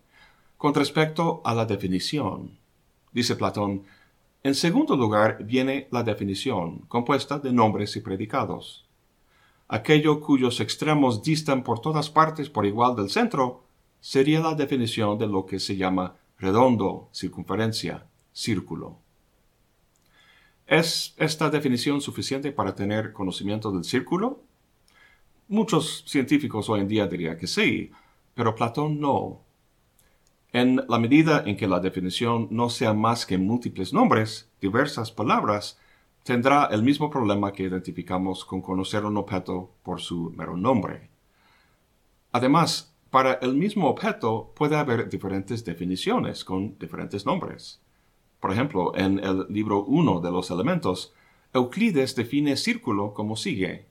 Con 0.57 0.73
respecto 0.75 1.43
a 1.45 1.55
la 1.55 1.67
definición. 1.67 2.59
Dice 3.13 3.37
Platón, 3.37 3.85
en 4.47 4.55
segundo 4.55 4.95
lugar 4.95 5.39
viene 5.43 5.89
la 5.91 6.05
definición, 6.05 6.83
compuesta 6.87 7.41
de 7.41 7.53
nombres 7.53 7.97
y 7.97 8.01
predicados. 8.01 8.87
Aquello 9.67 10.21
cuyos 10.21 10.61
extremos 10.61 11.21
distan 11.21 11.65
por 11.65 11.81
todas 11.81 12.11
partes 12.11 12.49
por 12.49 12.65
igual 12.65 12.95
del 12.95 13.11
centro, 13.11 13.65
sería 14.01 14.39
la 14.39 14.55
definición 14.55 15.19
de 15.19 15.27
lo 15.27 15.47
que 15.47 15.59
se 15.59 15.77
llama 15.77 16.15
redondo, 16.39 17.09
circunferencia, 17.13 18.07
círculo. 18.33 18.99
¿Es 20.69 21.15
esta 21.17 21.51
definición 21.51 22.01
suficiente 22.01 22.53
para 22.53 22.73
tener 22.73 23.13
conocimiento 23.13 23.73
del 23.73 23.83
círculo? 23.83 24.45
Muchos 25.49 26.05
científicos 26.07 26.69
hoy 26.69 26.83
en 26.83 26.89
día 26.89 27.09
dirían 27.09 27.37
que 27.37 27.49
sí, 27.49 27.91
pero 28.33 28.55
Platón 28.55 29.01
no. 29.01 29.41
En 30.57 30.83
la 30.89 30.99
medida 30.99 31.43
en 31.45 31.55
que 31.55 31.69
la 31.69 31.81
definición 31.81 32.49
no 32.51 32.71
sea 32.71 32.95
más 32.95 33.27
que 33.27 33.37
múltiples 33.37 33.93
nombres, 33.93 34.49
diversas 34.59 35.13
palabras, 35.13 35.79
tendrá 36.23 36.71
el 36.73 36.83
mismo 36.83 37.11
problema 37.11 37.53
que 37.53 37.65
identificamos 37.65 38.43
con 38.43 38.63
conocer 38.63 39.05
un 39.05 39.19
objeto 39.19 39.75
por 39.83 40.01
su 40.01 40.33
mero 40.35 40.57
nombre. 40.57 41.11
Además, 42.33 42.97
para 43.11 43.35
el 43.35 43.53
mismo 43.53 43.91
objeto 43.91 44.55
puede 44.57 44.77
haber 44.77 45.11
diferentes 45.11 45.63
definiciones 45.63 46.43
con 46.43 46.79
diferentes 46.79 47.27
nombres. 47.27 47.83
Por 48.41 48.51
ejemplo, 48.51 48.97
en 48.97 49.19
el 49.19 49.45
libro 49.51 49.85
1 49.85 50.23
de 50.23 50.31
los 50.31 50.51
elementos, 50.51 51.13
Euclides 51.53 52.17
define 52.17 52.57
círculo 52.57 53.13
como 53.13 53.37
sigue. 53.37 53.89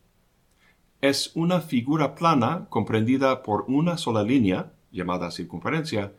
Es 0.99 1.31
una 1.35 1.61
figura 1.61 2.15
plana 2.15 2.65
comprendida 2.71 3.43
por 3.43 3.65
una 3.67 3.99
sola 3.99 4.23
línea, 4.23 4.73
llamada 4.91 5.29
circunferencia, 5.29 6.13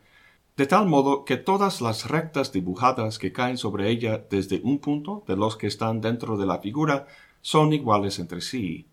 de 0.57 0.65
tal 0.65 0.87
modo 0.87 1.23
que 1.23 1.37
todas 1.37 1.81
las 1.81 2.09
rectas 2.09 2.51
dibujadas 2.51 3.19
que 3.19 3.31
caen 3.31 3.57
sobre 3.57 3.89
ella 3.89 4.25
desde 4.29 4.59
un 4.63 4.79
punto 4.79 5.23
de 5.27 5.37
los 5.37 5.55
que 5.55 5.67
están 5.67 6.01
dentro 6.01 6.35
de 6.35 6.47
la 6.47 6.57
figura 6.57 7.05
son 7.41 7.73
iguales 7.73 8.17
entre 8.17 8.41
sí. 8.41 8.87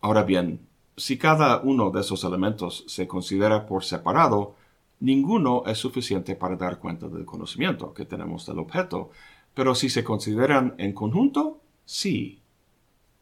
Ahora 0.00 0.22
bien, 0.22 0.60
si 0.96 1.18
cada 1.18 1.60
uno 1.62 1.90
de 1.90 2.00
esos 2.00 2.22
elementos 2.22 2.84
se 2.86 3.08
considera 3.08 3.66
por 3.66 3.84
separado, 3.84 4.54
ninguno 5.00 5.64
es 5.66 5.78
suficiente 5.78 6.36
para 6.36 6.54
dar 6.54 6.78
cuenta 6.78 7.08
del 7.08 7.24
conocimiento 7.24 7.92
que 7.92 8.04
tenemos 8.04 8.46
del 8.46 8.60
objeto, 8.60 9.10
pero 9.52 9.74
si 9.74 9.90
se 9.90 10.04
consideran 10.04 10.76
en 10.78 10.92
conjunto, 10.92 11.60
sí. 11.84 12.40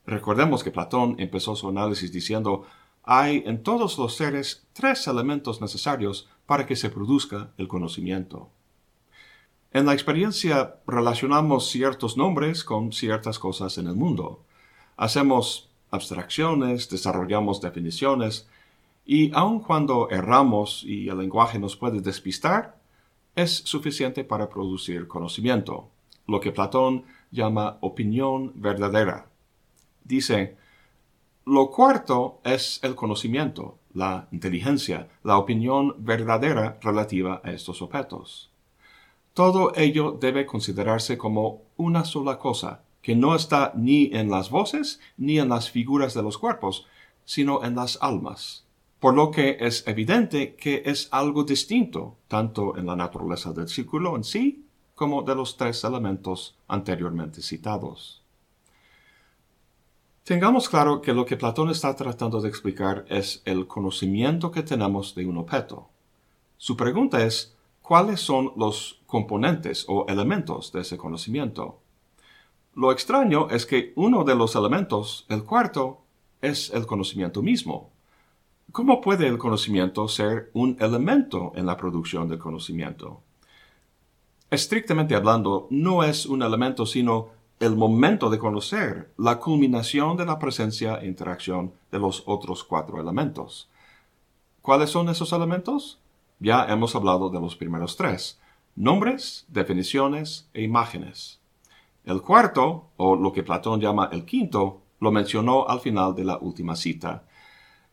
Recordemos 0.04 0.62
que 0.62 0.70
Platón 0.70 1.16
empezó 1.18 1.56
su 1.56 1.70
análisis 1.70 2.12
diciendo 2.12 2.66
hay 3.07 3.45
en 3.47 3.62
todos 3.62 3.97
los 3.99 4.16
seres 4.16 4.66
tres 4.73 5.07
elementos 5.07 5.61
necesarios 5.61 6.29
para 6.45 6.66
que 6.66 6.77
se 6.77 6.90
produzca 6.90 7.53
el 7.57 7.69
conocimiento. 7.69 8.51
En 9.73 9.87
la 9.87 9.95
experiencia 9.95 10.77
relacionamos 10.87 11.71
ciertos 11.71 12.16
nombres 12.16 12.64
con 12.64 12.92
ciertas 12.92 13.38
cosas 13.38 13.79
en 13.79 13.87
el 13.87 13.95
mundo. 13.95 14.42
Hacemos 14.97 15.71
abstracciones, 15.90 16.90
desarrollamos 16.90 17.61
definiciones, 17.61 18.49
y 19.05 19.33
aun 19.35 19.61
cuando 19.61 20.11
erramos 20.11 20.83
y 20.83 21.09
el 21.09 21.19
lenguaje 21.19 21.61
nos 21.61 21.77
puede 21.77 22.01
despistar, 22.01 22.77
es 23.37 23.53
suficiente 23.53 24.25
para 24.25 24.49
producir 24.49 25.07
conocimiento, 25.07 25.90
lo 26.27 26.40
que 26.40 26.51
Platón 26.51 27.05
llama 27.31 27.79
opinión 27.83 28.53
verdadera. 28.57 29.27
Dice, 30.03 30.57
lo 31.46 31.70
cuarto 31.70 32.40
es 32.42 32.80
el 32.82 32.96
conocimiento, 32.96 33.78
la 33.94 34.26
inteligencia, 34.32 35.09
la 35.22 35.38
opinión 35.38 35.94
verdadera 35.98 36.76
relativa 36.82 37.40
a 37.44 37.52
estos 37.52 37.82
objetos. 37.82 38.50
Todo 39.32 39.72
ello 39.76 40.18
debe 40.20 40.44
considerarse 40.44 41.16
como 41.16 41.62
una 41.76 42.04
sola 42.04 42.40
cosa, 42.40 42.82
que 43.00 43.14
no 43.14 43.37
está 43.37 43.72
ni 43.76 44.11
en 44.12 44.28
las 44.28 44.50
voces 44.50 44.98
ni 45.16 45.38
en 45.38 45.48
las 45.48 45.70
figuras 45.70 46.14
de 46.14 46.24
los 46.24 46.37
cuerpos, 46.37 46.88
sino 47.24 47.62
en 47.62 47.76
las 47.76 47.96
almas. 48.02 48.64
Por 48.98 49.14
lo 49.14 49.30
que 49.30 49.56
es 49.61 49.87
evidente 49.87 50.56
que 50.56 50.82
es 50.85 51.09
algo 51.12 51.44
distinto, 51.44 52.16
tanto 52.26 52.76
en 52.76 52.87
la 52.87 52.96
naturaleza 52.96 53.52
del 53.52 53.68
círculo 53.68 54.16
en 54.16 54.24
sí, 54.24 54.64
como 54.96 55.22
de 55.22 55.37
los 55.37 55.56
tres 55.56 55.85
elementos 55.85 56.59
anteriormente 56.66 57.40
citados. 57.40 58.25
Tengamos 60.26 60.68
claro 60.68 61.02
que 61.02 61.14
lo 61.14 61.24
que 61.24 61.36
Platón 61.36 61.70
está 61.70 61.94
tratando 61.94 62.40
de 62.40 62.48
explicar 62.48 63.04
es 63.08 63.42
el 63.44 63.68
conocimiento 63.68 64.50
que 64.50 64.64
tenemos 64.64 65.14
de 65.14 65.24
un 65.24 65.36
objeto. 65.36 65.88
Su 66.56 66.76
pregunta 66.76 67.22
es, 67.22 67.54
¿cuáles 67.80 68.22
son 68.22 68.52
los 68.56 68.98
componentes 69.06 69.84
o 69.86 70.04
elementos 70.08 70.72
de 70.72 70.80
ese 70.80 70.98
conocimiento? 70.98 71.78
Lo 72.74 72.90
extraño 72.90 73.48
es 73.50 73.66
que 73.66 73.92
uno 73.94 74.24
de 74.24 74.34
los 74.34 74.56
elementos, 74.56 75.26
el 75.28 75.44
cuarto, 75.44 76.02
es 76.42 76.70
el 76.70 76.86
conocimiento 76.86 77.40
mismo. 77.40 77.92
¿Cómo 78.72 79.00
puede 79.00 79.28
el 79.28 79.38
conocimiento 79.38 80.08
ser 80.08 80.50
un 80.54 80.76
elemento 80.80 81.52
en 81.54 81.66
la 81.66 81.76
producción 81.76 82.28
del 82.28 82.40
conocimiento? 82.40 83.20
Estrictamente 84.50 85.14
hablando, 85.14 85.68
no 85.70 86.02
es 86.02 86.26
un 86.26 86.42
elemento 86.42 86.84
sino 86.84 87.36
el 87.59 87.75
momento 87.75 88.29
de 88.29 88.38
conocer, 88.38 89.12
la 89.16 89.38
culminación 89.38 90.16
de 90.16 90.27
la 90.27 90.38
presencia 90.38 90.97
e 90.97 91.07
interacción 91.07 91.73
de 91.90 91.99
los 91.99 92.23
otros 92.27 92.64
cuatro 92.64 93.01
elementos. 93.01 93.71
¿Cuáles 94.61 94.90
son 94.90 95.09
esos 95.09 95.33
elementos? 95.33 95.99
Ya 96.38 96.66
hemos 96.66 96.95
hablado 96.95 97.31
de 97.31 97.40
los 97.40 97.57
primeros 97.57 97.97
tres, 97.97 98.38
nombres, 98.75 99.47
definiciones 99.49 100.49
e 100.53 100.62
imágenes. 100.62 101.40
El 102.05 102.21
cuarto, 102.21 102.90
o 102.99 103.16
lo 103.16 103.33
que 103.33 103.42
Platón 103.42 103.81
llama 103.81 104.11
el 104.12 104.27
quinto, 104.27 104.83
lo 105.01 105.11
mencionó 105.11 105.66
al 105.66 105.81
final 105.81 106.14
de 106.14 106.25
la 106.25 106.37
última 106.37 106.77
cita. 106.77 107.25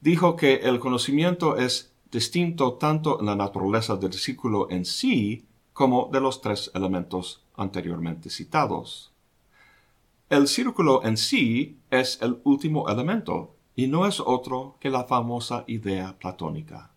Dijo 0.01 0.35
que 0.35 0.55
el 0.55 0.79
conocimiento 0.79 1.55
es 1.55 1.93
distinto 2.11 2.73
tanto 2.73 3.21
en 3.21 3.27
la 3.27 3.35
naturaleza 3.35 3.95
del 3.95 4.13
círculo 4.13 4.69
en 4.69 4.83
sí 4.83 5.45
como 5.71 6.09
de 6.11 6.19
los 6.19 6.41
tres 6.41 6.69
elementos 6.75 7.43
anteriormente 7.55 8.29
citados. 8.29 9.12
El 10.29 10.47
círculo 10.47 11.03
en 11.03 11.17
sí 11.17 11.77
es 11.91 12.19
el 12.21 12.39
último 12.43 12.89
elemento 12.89 13.55
y 13.75 13.87
no 13.87 14.05
es 14.07 14.19
otro 14.19 14.77
que 14.79 14.89
la 14.89 15.03
famosa 15.03 15.63
idea 15.67 16.17
platónica. 16.17 16.91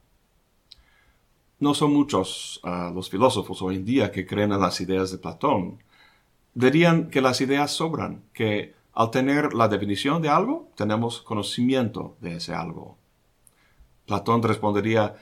No 1.59 1.75
son 1.75 1.93
muchos 1.93 2.61
ah, 2.65 2.93
los 2.95 3.11
filósofos 3.11 3.63
hoy 3.63 3.77
en 3.77 3.85
día 3.85 4.11
que 4.13 4.27
creen 4.27 4.53
en 4.53 4.61
las 4.61 4.81
ideas 4.81 5.11
de 5.11 5.19
Platón. 5.19 5.83
Dirían 6.55 7.11
que 7.11 7.21
las 7.21 7.41
ideas 7.41 7.71
sobran, 7.73 8.25
que 8.33 8.75
al 8.93 9.11
tener 9.11 9.55
la 9.55 9.69
definición 9.69 10.23
de 10.23 10.29
algo, 10.29 10.71
tenemos 10.75 11.21
conocimiento 11.21 12.17
de 12.21 12.37
ese 12.37 12.55
algo. 12.55 12.97
Platón 14.07 14.43
respondería, 14.43 15.17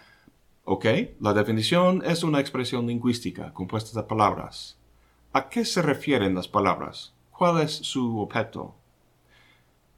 ok, 0.65 0.87
la 1.21 1.33
definición 1.33 2.03
es 2.05 2.23
una 2.23 2.41
expresión 2.41 2.87
lingüística 2.87 3.53
compuesta 3.55 4.01
de 4.01 4.07
palabras. 4.07 4.77
¿A 5.33 5.49
qué 5.49 5.65
se 5.65 5.83
refieren 5.83 6.35
las 6.35 6.47
palabras? 6.47 7.15
¿Cuál 7.37 7.63
es 7.63 7.73
su 7.73 8.21
objeto? 8.21 8.77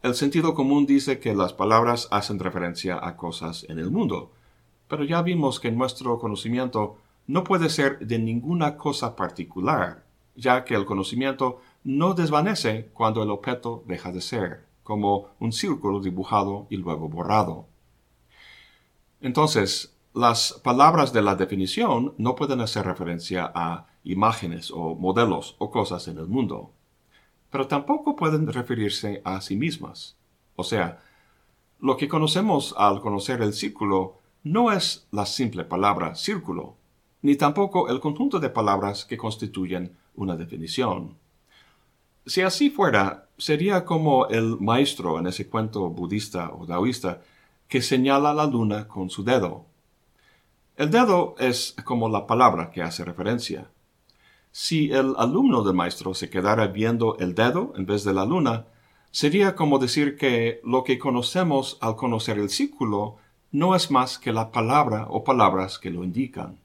El 0.02 0.14
sentido 0.14 0.54
común 0.54 0.86
dice 0.86 1.20
que 1.20 1.34
las 1.34 1.52
palabras 1.52 2.08
hacen 2.10 2.38
referencia 2.38 2.98
a 3.06 3.14
cosas 3.18 3.66
en 3.68 3.78
el 3.78 3.90
mundo, 3.90 4.30
pero 4.88 5.04
ya 5.04 5.20
vimos 5.20 5.60
que 5.60 5.70
nuestro 5.70 6.18
conocimiento 6.18 6.96
no 7.26 7.44
puede 7.44 7.68
ser 7.68 7.98
de 7.98 8.18
ninguna 8.18 8.78
cosa 8.78 9.16
particular, 9.16 10.02
ya 10.34 10.64
que 10.64 10.74
el 10.74 10.86
conocimiento 10.86 11.60
no 11.84 12.14
desvanece 12.14 12.88
cuando 12.94 13.22
el 13.22 13.30
objeto 13.30 13.84
deja 13.86 14.12
de 14.12 14.22
ser, 14.22 14.64
como 14.82 15.28
un 15.38 15.52
círculo 15.52 16.00
dibujado 16.00 16.66
y 16.70 16.78
luego 16.78 17.10
borrado. 17.10 17.66
Entonces, 19.20 19.94
las 20.14 20.54
palabras 20.64 21.12
de 21.12 21.20
la 21.20 21.34
definición 21.34 22.14
no 22.16 22.34
pueden 22.34 22.62
hacer 22.62 22.86
referencia 22.86 23.52
a 23.54 23.88
imágenes 24.04 24.70
o 24.70 24.94
modelos 24.94 25.54
o 25.58 25.70
cosas 25.70 26.08
en 26.08 26.16
el 26.16 26.28
mundo, 26.28 26.70
pero 27.50 27.66
tampoco 27.66 28.16
pueden 28.16 28.46
referirse 28.46 29.22
a 29.24 29.40
sí 29.40 29.56
mismas. 29.56 30.16
O 30.56 30.64
sea, 30.64 31.02
lo 31.80 31.96
que 31.96 32.08
conocemos 32.08 32.74
al 32.76 33.00
conocer 33.00 33.42
el 33.42 33.52
círculo 33.52 34.18
no 34.42 34.72
es 34.72 35.06
la 35.10 35.26
simple 35.26 35.64
palabra 35.64 36.14
círculo, 36.14 36.76
ni 37.22 37.36
tampoco 37.36 37.88
el 37.88 38.00
conjunto 38.00 38.38
de 38.38 38.50
palabras 38.50 39.04
que 39.04 39.16
constituyen 39.16 39.96
una 40.14 40.36
definición. 40.36 41.16
Si 42.24 42.42
así 42.42 42.70
fuera, 42.70 43.28
sería 43.38 43.84
como 43.84 44.26
el 44.28 44.58
maestro 44.58 45.18
en 45.18 45.26
ese 45.26 45.48
cuento 45.48 45.88
budista 45.90 46.52
o 46.52 46.66
taoísta 46.66 47.22
que 47.68 47.82
señala 47.82 48.32
la 48.32 48.46
luna 48.46 48.88
con 48.88 49.10
su 49.10 49.24
dedo. 49.24 49.66
El 50.76 50.90
dedo 50.90 51.34
es 51.38 51.74
como 51.84 52.08
la 52.08 52.26
palabra 52.26 52.70
que 52.70 52.82
hace 52.82 53.04
referencia. 53.04 53.70
Si 54.58 54.90
el 54.90 55.12
alumno 55.18 55.62
del 55.62 55.74
maestro 55.74 56.14
se 56.14 56.30
quedara 56.30 56.68
viendo 56.68 57.18
el 57.18 57.34
dedo 57.34 57.74
en 57.76 57.84
vez 57.84 58.04
de 58.04 58.14
la 58.14 58.24
luna, 58.24 58.64
sería 59.10 59.54
como 59.54 59.78
decir 59.78 60.16
que 60.16 60.62
lo 60.64 60.82
que 60.82 60.98
conocemos 60.98 61.76
al 61.82 61.94
conocer 61.94 62.38
el 62.38 62.48
círculo 62.48 63.18
no 63.52 63.76
es 63.76 63.90
más 63.90 64.18
que 64.18 64.32
la 64.32 64.50
palabra 64.50 65.08
o 65.10 65.24
palabras 65.24 65.78
que 65.78 65.90
lo 65.90 66.02
indican. 66.04 66.58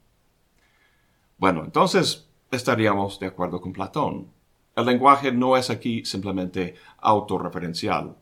Bueno, 1.36 1.64
entonces 1.66 2.30
estaríamos 2.50 3.20
de 3.20 3.26
acuerdo 3.26 3.60
con 3.60 3.74
Platón. 3.74 4.28
El 4.74 4.86
lenguaje 4.86 5.30
no 5.30 5.58
es 5.58 5.68
aquí 5.68 6.02
simplemente 6.06 6.76
autorreferencial. 6.96 8.16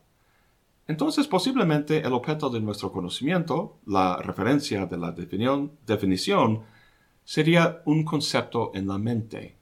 Entonces 0.85 1.27
posiblemente 1.27 1.99
el 1.99 2.11
objeto 2.11 2.49
de 2.49 2.59
nuestro 2.59 2.91
conocimiento, 2.91 3.77
la 3.85 4.17
referencia 4.17 4.85
de 4.85 4.97
la 4.97 5.13
definición, 5.13 5.71
definición 5.87 6.63
sería 7.23 7.81
un 7.85 8.03
concepto 8.03 8.71
en 8.73 8.89
la 8.89 8.97
mente. 8.97 9.60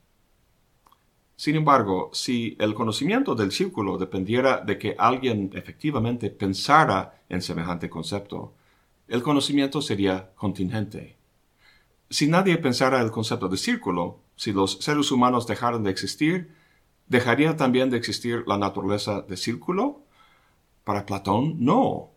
Sin 1.40 1.56
embargo, 1.56 2.10
si 2.12 2.54
el 2.60 2.74
conocimiento 2.74 3.34
del 3.34 3.50
círculo 3.50 3.96
dependiera 3.96 4.60
de 4.60 4.76
que 4.76 4.94
alguien 4.98 5.50
efectivamente 5.54 6.28
pensara 6.28 7.22
en 7.30 7.40
semejante 7.40 7.88
concepto, 7.88 8.52
el 9.08 9.22
conocimiento 9.22 9.80
sería 9.80 10.32
contingente. 10.34 11.16
Si 12.10 12.26
nadie 12.28 12.58
pensara 12.58 13.00
el 13.00 13.10
concepto 13.10 13.48
de 13.48 13.56
círculo, 13.56 14.18
si 14.36 14.52
los 14.52 14.80
seres 14.82 15.10
humanos 15.10 15.46
dejaran 15.46 15.82
de 15.82 15.90
existir, 15.90 16.54
¿dejaría 17.08 17.56
también 17.56 17.88
de 17.88 17.96
existir 17.96 18.44
la 18.46 18.58
naturaleza 18.58 19.22
de 19.22 19.38
círculo? 19.38 20.02
Para 20.84 21.06
Platón, 21.06 21.56
no. 21.58 22.10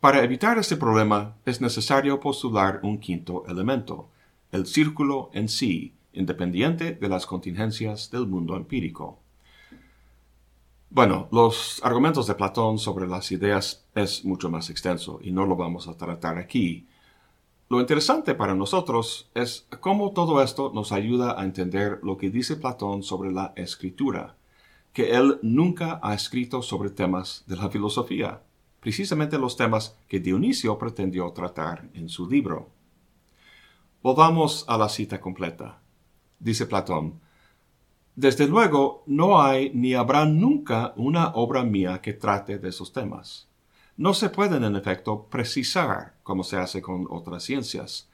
Para 0.00 0.24
evitar 0.24 0.58
este 0.58 0.76
problema 0.76 1.36
es 1.46 1.60
necesario 1.60 2.18
postular 2.18 2.80
un 2.82 2.98
quinto 2.98 3.44
elemento, 3.46 4.08
el 4.50 4.66
círculo 4.66 5.30
en 5.34 5.48
sí, 5.48 5.94
independiente 6.12 6.92
de 6.92 7.08
las 7.08 7.26
contingencias 7.26 8.10
del 8.10 8.26
mundo 8.26 8.56
empírico. 8.56 9.18
Bueno, 10.90 11.28
los 11.30 11.80
argumentos 11.84 12.26
de 12.26 12.34
Platón 12.34 12.78
sobre 12.78 13.06
las 13.06 13.30
ideas 13.30 13.84
es 13.94 14.24
mucho 14.24 14.50
más 14.50 14.70
extenso 14.70 15.20
y 15.22 15.30
no 15.30 15.46
lo 15.46 15.56
vamos 15.56 15.86
a 15.86 15.96
tratar 15.96 16.38
aquí. 16.38 16.86
Lo 17.68 17.80
interesante 17.80 18.34
para 18.34 18.54
nosotros 18.54 19.30
es 19.34 19.66
cómo 19.78 20.12
todo 20.12 20.42
esto 20.42 20.72
nos 20.74 20.90
ayuda 20.90 21.40
a 21.40 21.44
entender 21.44 22.00
lo 22.02 22.16
que 22.16 22.30
dice 22.30 22.56
Platón 22.56 23.04
sobre 23.04 23.30
la 23.30 23.52
escritura 23.54 24.34
que 24.92 25.12
él 25.12 25.38
nunca 25.42 26.00
ha 26.02 26.14
escrito 26.14 26.62
sobre 26.62 26.90
temas 26.90 27.44
de 27.46 27.56
la 27.56 27.70
filosofía, 27.70 28.42
precisamente 28.80 29.38
los 29.38 29.56
temas 29.56 29.96
que 30.08 30.20
Dionisio 30.20 30.78
pretendió 30.78 31.30
tratar 31.32 31.88
en 31.94 32.08
su 32.08 32.28
libro. 32.28 32.70
Volvamos 34.02 34.64
a 34.66 34.78
la 34.78 34.88
cita 34.88 35.20
completa. 35.20 35.79
Dice 36.40 36.66
Platón, 36.66 37.20
Desde 38.16 38.48
luego 38.48 39.04
no 39.06 39.40
hay 39.40 39.70
ni 39.72 39.94
habrá 39.94 40.24
nunca 40.24 40.92
una 40.96 41.28
obra 41.34 41.62
mía 41.62 42.00
que 42.00 42.12
trate 42.12 42.58
de 42.58 42.70
esos 42.70 42.92
temas. 42.92 43.46
No 43.96 44.14
se 44.14 44.30
pueden, 44.30 44.64
en 44.64 44.74
efecto, 44.74 45.26
precisar 45.30 46.14
como 46.24 46.42
se 46.42 46.56
hace 46.56 46.82
con 46.82 47.06
otras 47.10 47.44
ciencias 47.44 48.10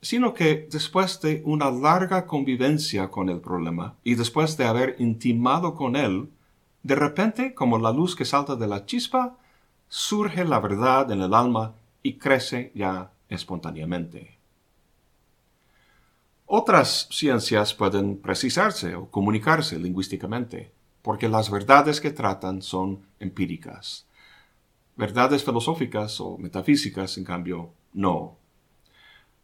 sino 0.00 0.34
que 0.34 0.68
después 0.70 1.20
de 1.20 1.42
una 1.44 1.70
larga 1.70 2.26
convivencia 2.26 3.08
con 3.08 3.28
el 3.28 3.40
problema 3.40 3.94
y 4.04 4.14
después 4.14 4.56
de 4.56 4.64
haber 4.64 4.96
intimado 5.00 5.74
con 5.74 5.96
él, 5.96 6.28
de 6.82 6.94
repente, 6.94 7.54
como 7.54 7.78
la 7.78 7.90
luz 7.90 8.14
que 8.14 8.24
salta 8.24 8.54
de 8.54 8.68
la 8.68 8.86
chispa, 8.86 9.36
surge 9.88 10.44
la 10.44 10.60
verdad 10.60 11.10
en 11.10 11.22
el 11.22 11.34
alma 11.34 11.74
y 12.02 12.14
crece 12.14 12.70
ya 12.74 13.10
espontáneamente. 13.28 14.35
Otras 16.48 17.08
ciencias 17.10 17.74
pueden 17.74 18.18
precisarse 18.18 18.94
o 18.94 19.10
comunicarse 19.10 19.80
lingüísticamente, 19.80 20.72
porque 21.02 21.28
las 21.28 21.50
verdades 21.50 22.00
que 22.00 22.12
tratan 22.12 22.62
son 22.62 23.04
empíricas. 23.18 24.06
Verdades 24.94 25.42
filosóficas 25.44 26.20
o 26.20 26.38
metafísicas, 26.38 27.18
en 27.18 27.24
cambio, 27.24 27.72
no. 27.92 28.36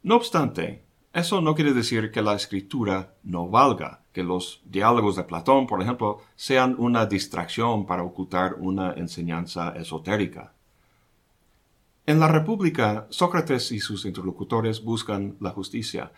No 0.05 0.15
obstante, 0.15 0.85
eso 1.13 1.41
no 1.41 1.57
quiere 1.57 1.73
decir 1.73 2.13
que 2.13 2.23
la 2.23 2.35
escritura 2.35 3.15
no 3.25 3.49
valga, 3.49 4.03
que 4.13 4.23
los 4.23 4.63
diálogos 4.65 5.17
de 5.17 5.25
Platón, 5.25 5.67
por 5.67 5.83
ejemplo, 5.83 6.21
sean 6.37 6.77
una 6.79 7.07
distracción 7.07 7.85
para 7.85 8.05
ocultar 8.05 8.55
una 8.61 8.93
enseñanza 8.95 9.75
esotérica. 9.77 10.53
En 12.07 12.19
la 12.19 12.29
República, 12.29 13.07
Sócrates 13.11 13.73
y 13.73 13.81
sus 13.81 14.07
interlocutores 14.07 14.83
buscan 14.83 15.37
la 15.41 15.51
justicia, 15.51 16.13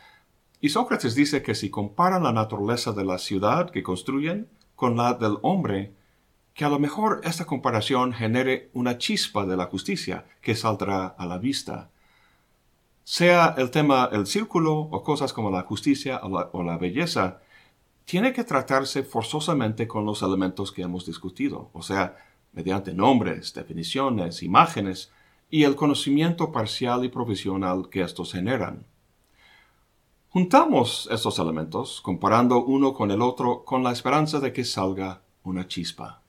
y 0.65 0.71
Sócrates 0.71 1.15
dice 1.15 1.43
que 1.43 1.55
si 1.55 1.69
comparan 1.69 2.23
la 2.23 2.33
naturaleza 2.33 2.93
de 2.93 3.05
la 3.05 3.19
ciudad 3.19 3.69
que 3.69 3.83
construyen 3.83 4.49
con 4.75 4.97
la 4.97 5.13
del 5.13 5.37
hombre, 5.43 5.93
que 6.55 6.65
a 6.65 6.71
lo 6.71 6.79
mejor 6.79 7.21
esta 7.23 7.45
comparación 7.45 8.15
genere 8.15 8.71
una 8.73 8.97
chispa 8.97 9.45
de 9.45 9.59
la 9.59 9.67
justicia 9.67 10.25
que 10.41 10.55
saldrá 10.55 11.09
a 11.09 11.27
la 11.27 11.37
vista 11.37 11.91
sea 13.05 13.55
el 13.59 13.71
tema 13.71 14.09
el 14.11 14.27
círculo 14.27 14.79
o 14.79 15.03
cosas 15.03 15.35
como 15.35 15.51
la 15.51 15.65
justicia 15.65 16.23
o 16.25 16.63
la, 16.63 16.79
belleza, 16.79 17.43
tiene 18.07 18.33
que 18.33 18.45
tratarse 18.45 19.03
forzosamente 19.03 19.87
con 19.87 20.07
los 20.07 20.23
elementos 20.23 20.73
que 20.73 20.81
hemos 20.81 21.05
discutido, 21.05 21.69
o 21.75 21.83
sea, 21.83 22.17
mediante 22.55 22.95
nombres, 22.95 23.53
definiciones, 23.53 24.43
imágenes 24.43 25.13
y 25.51 25.65
el 25.65 25.77
conocimiento 25.77 26.53
parcial 26.53 27.05
y 27.05 27.11
provisional 27.11 27.91
que 27.91 28.01
estos 28.01 28.33
generan. 28.33 28.87
Juntamos 30.35 31.09
estos 31.13 31.39
elementos, 31.39 32.01
comparando 32.01 32.65
uno 32.65 32.93
con 32.93 33.13
el 33.13 33.23
otro, 33.23 33.63
con 33.65 33.85
la 33.85 33.93
esperanza 33.93 34.41
de 34.41 34.53
que 34.53 34.65
salga 34.65 35.23
una 35.45 35.69
chispa. 35.69 36.23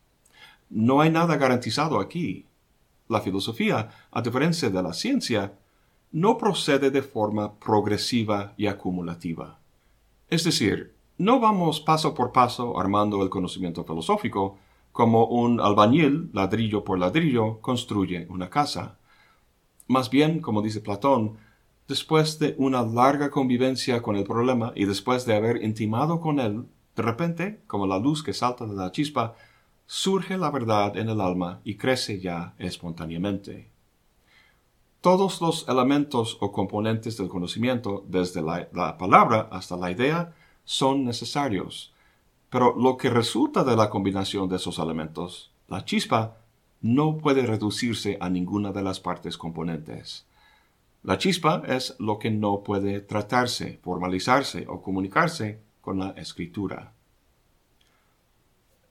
No 0.70 1.02
hay 1.02 1.10
nada 1.10 1.38
garantizado 1.38 2.00
aquí. 2.00 2.46
La 3.08 3.20
filosofía, 3.20 3.90
a 4.12 4.22
diferencia 4.22 4.70
de 4.70 4.84
la 4.84 4.94
ciencia, 4.94 5.54
no 6.12 6.38
procede 6.38 6.92
de 6.92 7.02
forma 7.02 7.56
progresiva 7.56 8.54
y 8.58 8.68
acumulativa. 8.68 9.58
Es 10.30 10.44
decir, 10.44 10.94
no 11.18 11.40
vamos 11.40 11.80
paso 11.80 12.14
por 12.14 12.32
paso 12.32 12.80
armando 12.80 13.24
el 13.24 13.32
conocimiento 13.32 13.86
filosófico 13.86 14.60
como 14.92 15.26
un 15.26 15.60
albañil, 15.60 16.30
ladrillo 16.32 16.84
por 16.84 17.00
ladrillo, 17.00 17.60
construye 17.60 18.28
una 18.30 18.52
casa. 18.52 19.00
Más 19.88 20.12
bien, 20.12 20.42
como 20.42 20.62
dice 20.62 20.80
Platón, 20.82 21.40
después 21.88 22.40
de 22.40 22.56
una 22.58 22.84
larga 22.84 23.30
convivencia 23.30 24.02
con 24.02 24.16
el 24.16 24.24
problema 24.24 24.72
y 24.76 24.86
después 24.86 25.26
de 25.26 25.36
haber 25.36 25.64
intimado 25.64 26.20
con 26.20 26.40
él, 26.40 26.66
de 26.96 27.04
repente, 27.04 27.62
como 27.68 27.86
la 27.88 28.00
luz 28.00 28.24
que 28.24 28.34
salta 28.34 28.66
de 28.66 28.74
la 28.74 28.92
chispa, 28.92 29.36
surge 29.86 30.38
la 30.38 30.50
verdad 30.50 30.98
en 30.98 31.10
el 31.10 31.22
alma 31.22 31.62
y 31.64 31.76
crece 31.76 32.20
ya 32.20 32.56
espontáneamente. 32.58 33.70
Todos 35.02 35.40
los 35.40 35.68
elementos 35.68 36.38
o 36.42 36.52
componentes 36.52 37.18
del 37.18 37.30
conocimiento, 37.30 38.04
desde 38.08 38.42
la, 38.42 38.98
palabra 38.98 39.50
hasta 39.52 39.78
la 39.78 39.92
idea, 39.92 40.34
son 40.64 41.06
necesarios, 41.06 41.94
Pero 42.50 42.74
lo 42.76 42.96
que 42.96 43.10
resulta 43.10 43.64
de 43.64 43.76
la 43.76 43.90
combinación 43.90 44.48
de 44.48 44.56
esos 44.56 44.80
elementos, 44.80 45.52
la 45.68 45.84
chispa, 45.84 46.38
no 46.82 47.18
puede 47.18 47.46
reducirse 47.46 48.18
a 48.22 48.30
ninguna 48.30 48.72
de 48.72 48.82
las 48.82 49.00
partes 49.00 49.38
componentes. 49.38 50.26
La 51.06 51.20
chispa 51.20 51.62
es 51.68 51.96
lo 52.00 52.18
que 52.18 52.32
no 52.32 52.64
puede 52.64 53.00
tratarse, 53.00 53.78
formalizarse 53.84 54.66
o 54.68 54.82
comunicarse 54.82 55.60
con 55.80 56.00
la 56.00 56.10
escritura. 56.18 56.94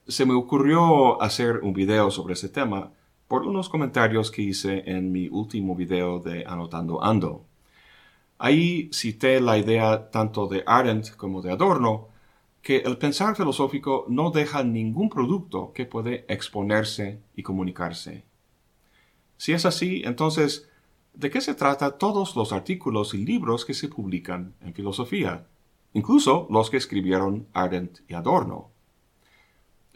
Se 0.07 0.25
me 0.25 0.33
ocurrió 0.33 1.21
hacer 1.21 1.57
un 1.57 1.73
video 1.73 2.09
sobre 2.11 2.35
este 2.35 2.47
tema 2.47 2.93
por 3.27 3.45
unos 3.45 3.67
comentarios 3.67 4.31
que 4.31 4.43
hice 4.43 4.89
en 4.89 5.11
mi 5.11 5.27
último 5.27 5.75
video 5.75 6.19
de 6.19 6.45
Anotando 6.45 7.03
Ando. 7.03 7.43
Ahí 8.37 8.89
cité 8.93 9.41
la 9.41 9.57
idea 9.57 10.09
tanto 10.09 10.47
de 10.47 10.63
Arendt 10.65 11.17
como 11.17 11.41
de 11.41 11.51
Adorno, 11.51 12.07
que 12.61 12.77
el 12.77 12.97
pensar 12.97 13.35
filosófico 13.35 14.05
no 14.07 14.31
deja 14.31 14.63
ningún 14.63 15.09
producto 15.09 15.73
que 15.73 15.85
puede 15.85 16.23
exponerse 16.29 17.19
y 17.35 17.43
comunicarse. 17.43 18.23
Si 19.35 19.51
es 19.51 19.65
así, 19.65 20.01
entonces, 20.05 20.69
¿de 21.15 21.29
qué 21.29 21.41
se 21.41 21.55
trata 21.55 21.97
todos 21.97 22.35
los 22.35 22.51
artículos 22.51 23.13
y 23.13 23.25
libros 23.25 23.65
que 23.65 23.73
se 23.73 23.87
publican 23.87 24.53
en 24.61 24.73
filosofía, 24.73 25.47
incluso 25.93 26.47
los 26.49 26.69
que 26.69 26.77
escribieron 26.77 27.47
Arendt 27.53 28.01
y 28.07 28.13
Adorno? 28.13 28.71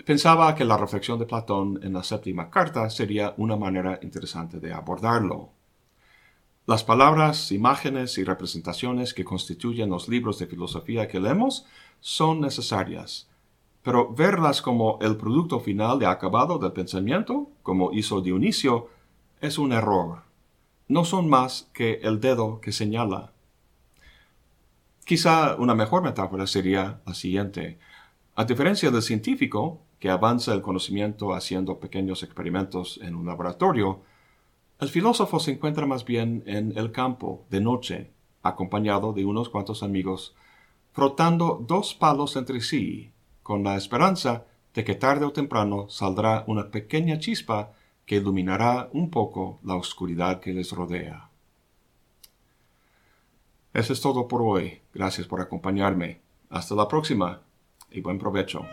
Pensaba 0.06 0.56
que 0.56 0.64
la 0.64 0.78
reflexión 0.78 1.20
de 1.20 1.26
Platón 1.26 1.80
en 1.84 1.94
la 1.94 2.04
séptima 2.04 2.50
carta 2.50 2.90
sería 2.90 3.34
una 3.38 3.58
manera 3.58 4.00
interesante 4.02 4.60
de 4.60 4.74
abordarlo. 4.74 5.50
Las 6.66 6.84
palabras, 6.84 7.52
imágenes 7.52 8.18
y 8.18 8.24
representaciones 8.24 9.14
que 9.14 9.26
constituyen 9.26 9.90
los 9.90 10.08
libros 10.08 10.40
de 10.40 10.48
filosofía 10.48 11.08
que 11.08 11.20
leemos 11.20 11.66
son 12.00 12.40
necesarias, 12.40 13.28
pero 13.84 14.14
verlas 14.14 14.62
como 14.62 15.00
el 15.02 15.18
producto 15.18 15.60
final 15.60 16.00
de 16.00 16.06
acabado 16.06 16.60
del 16.60 16.72
pensamiento, 16.72 17.50
como 17.62 17.92
hizo 17.92 18.22
Dionisio, 18.22 18.88
es 19.42 19.58
un 19.58 19.74
error. 19.74 20.29
No 20.90 21.06
son 21.06 21.30
más 21.30 21.70
que 21.72 22.00
el 22.02 22.20
dedo 22.20 22.60
que 22.62 22.72
señala. 22.72 23.32
Quizá 25.06 25.56
una 25.56 25.76
mejor 25.76 26.02
metáfora 26.02 26.48
sería 26.48 27.00
la 27.06 27.14
siguiente. 27.14 27.78
A 28.36 28.46
diferencia 28.46 28.90
del 28.90 29.04
científico, 29.04 29.82
que 30.00 30.10
avanza 30.10 30.52
el 30.52 30.64
conocimiento 30.64 31.36
haciendo 31.36 31.80
pequeños 31.80 32.24
experimentos 32.24 33.00
en 33.04 33.14
un 33.14 33.28
laboratorio, 33.28 34.02
el 34.80 34.90
filósofo 34.90 35.40
se 35.40 35.52
encuentra 35.52 35.86
más 35.86 36.06
bien 36.06 36.42
en 36.48 36.76
el 36.76 36.92
campo, 36.92 37.46
de 37.52 37.62
noche, 37.62 38.10
acompañado 38.42 39.14
de 39.14 39.26
unos 39.26 39.50
cuantos 39.50 39.84
amigos, 39.84 40.34
frotando 40.92 41.64
dos 41.68 41.94
palos 41.94 42.36
entre 42.36 42.62
sí, 42.62 43.12
con 43.44 43.64
la 43.64 43.76
esperanza 43.76 44.46
de 44.74 44.84
que 44.84 44.96
tarde 44.96 45.26
o 45.26 45.34
temprano 45.34 45.88
saldrá 45.90 46.46
una 46.48 46.72
pequeña 46.72 47.20
chispa 47.20 47.74
que 48.10 48.16
iluminará 48.16 48.90
un 48.94 49.12
poco 49.12 49.60
la 49.64 49.76
oscuridad 49.76 50.40
que 50.40 50.52
les 50.52 50.72
rodea. 50.72 51.30
Eso 53.72 53.94
es 53.94 54.02
todo 54.02 54.28
por 54.28 54.42
hoy. 54.42 54.82
Gracias 54.96 55.28
por 55.28 55.42
acompañarme. 55.42 56.20
Hasta 56.50 56.74
la 56.74 56.88
próxima 56.88 57.44
y 57.92 58.02
buen 58.02 58.18
provecho. 58.18 58.66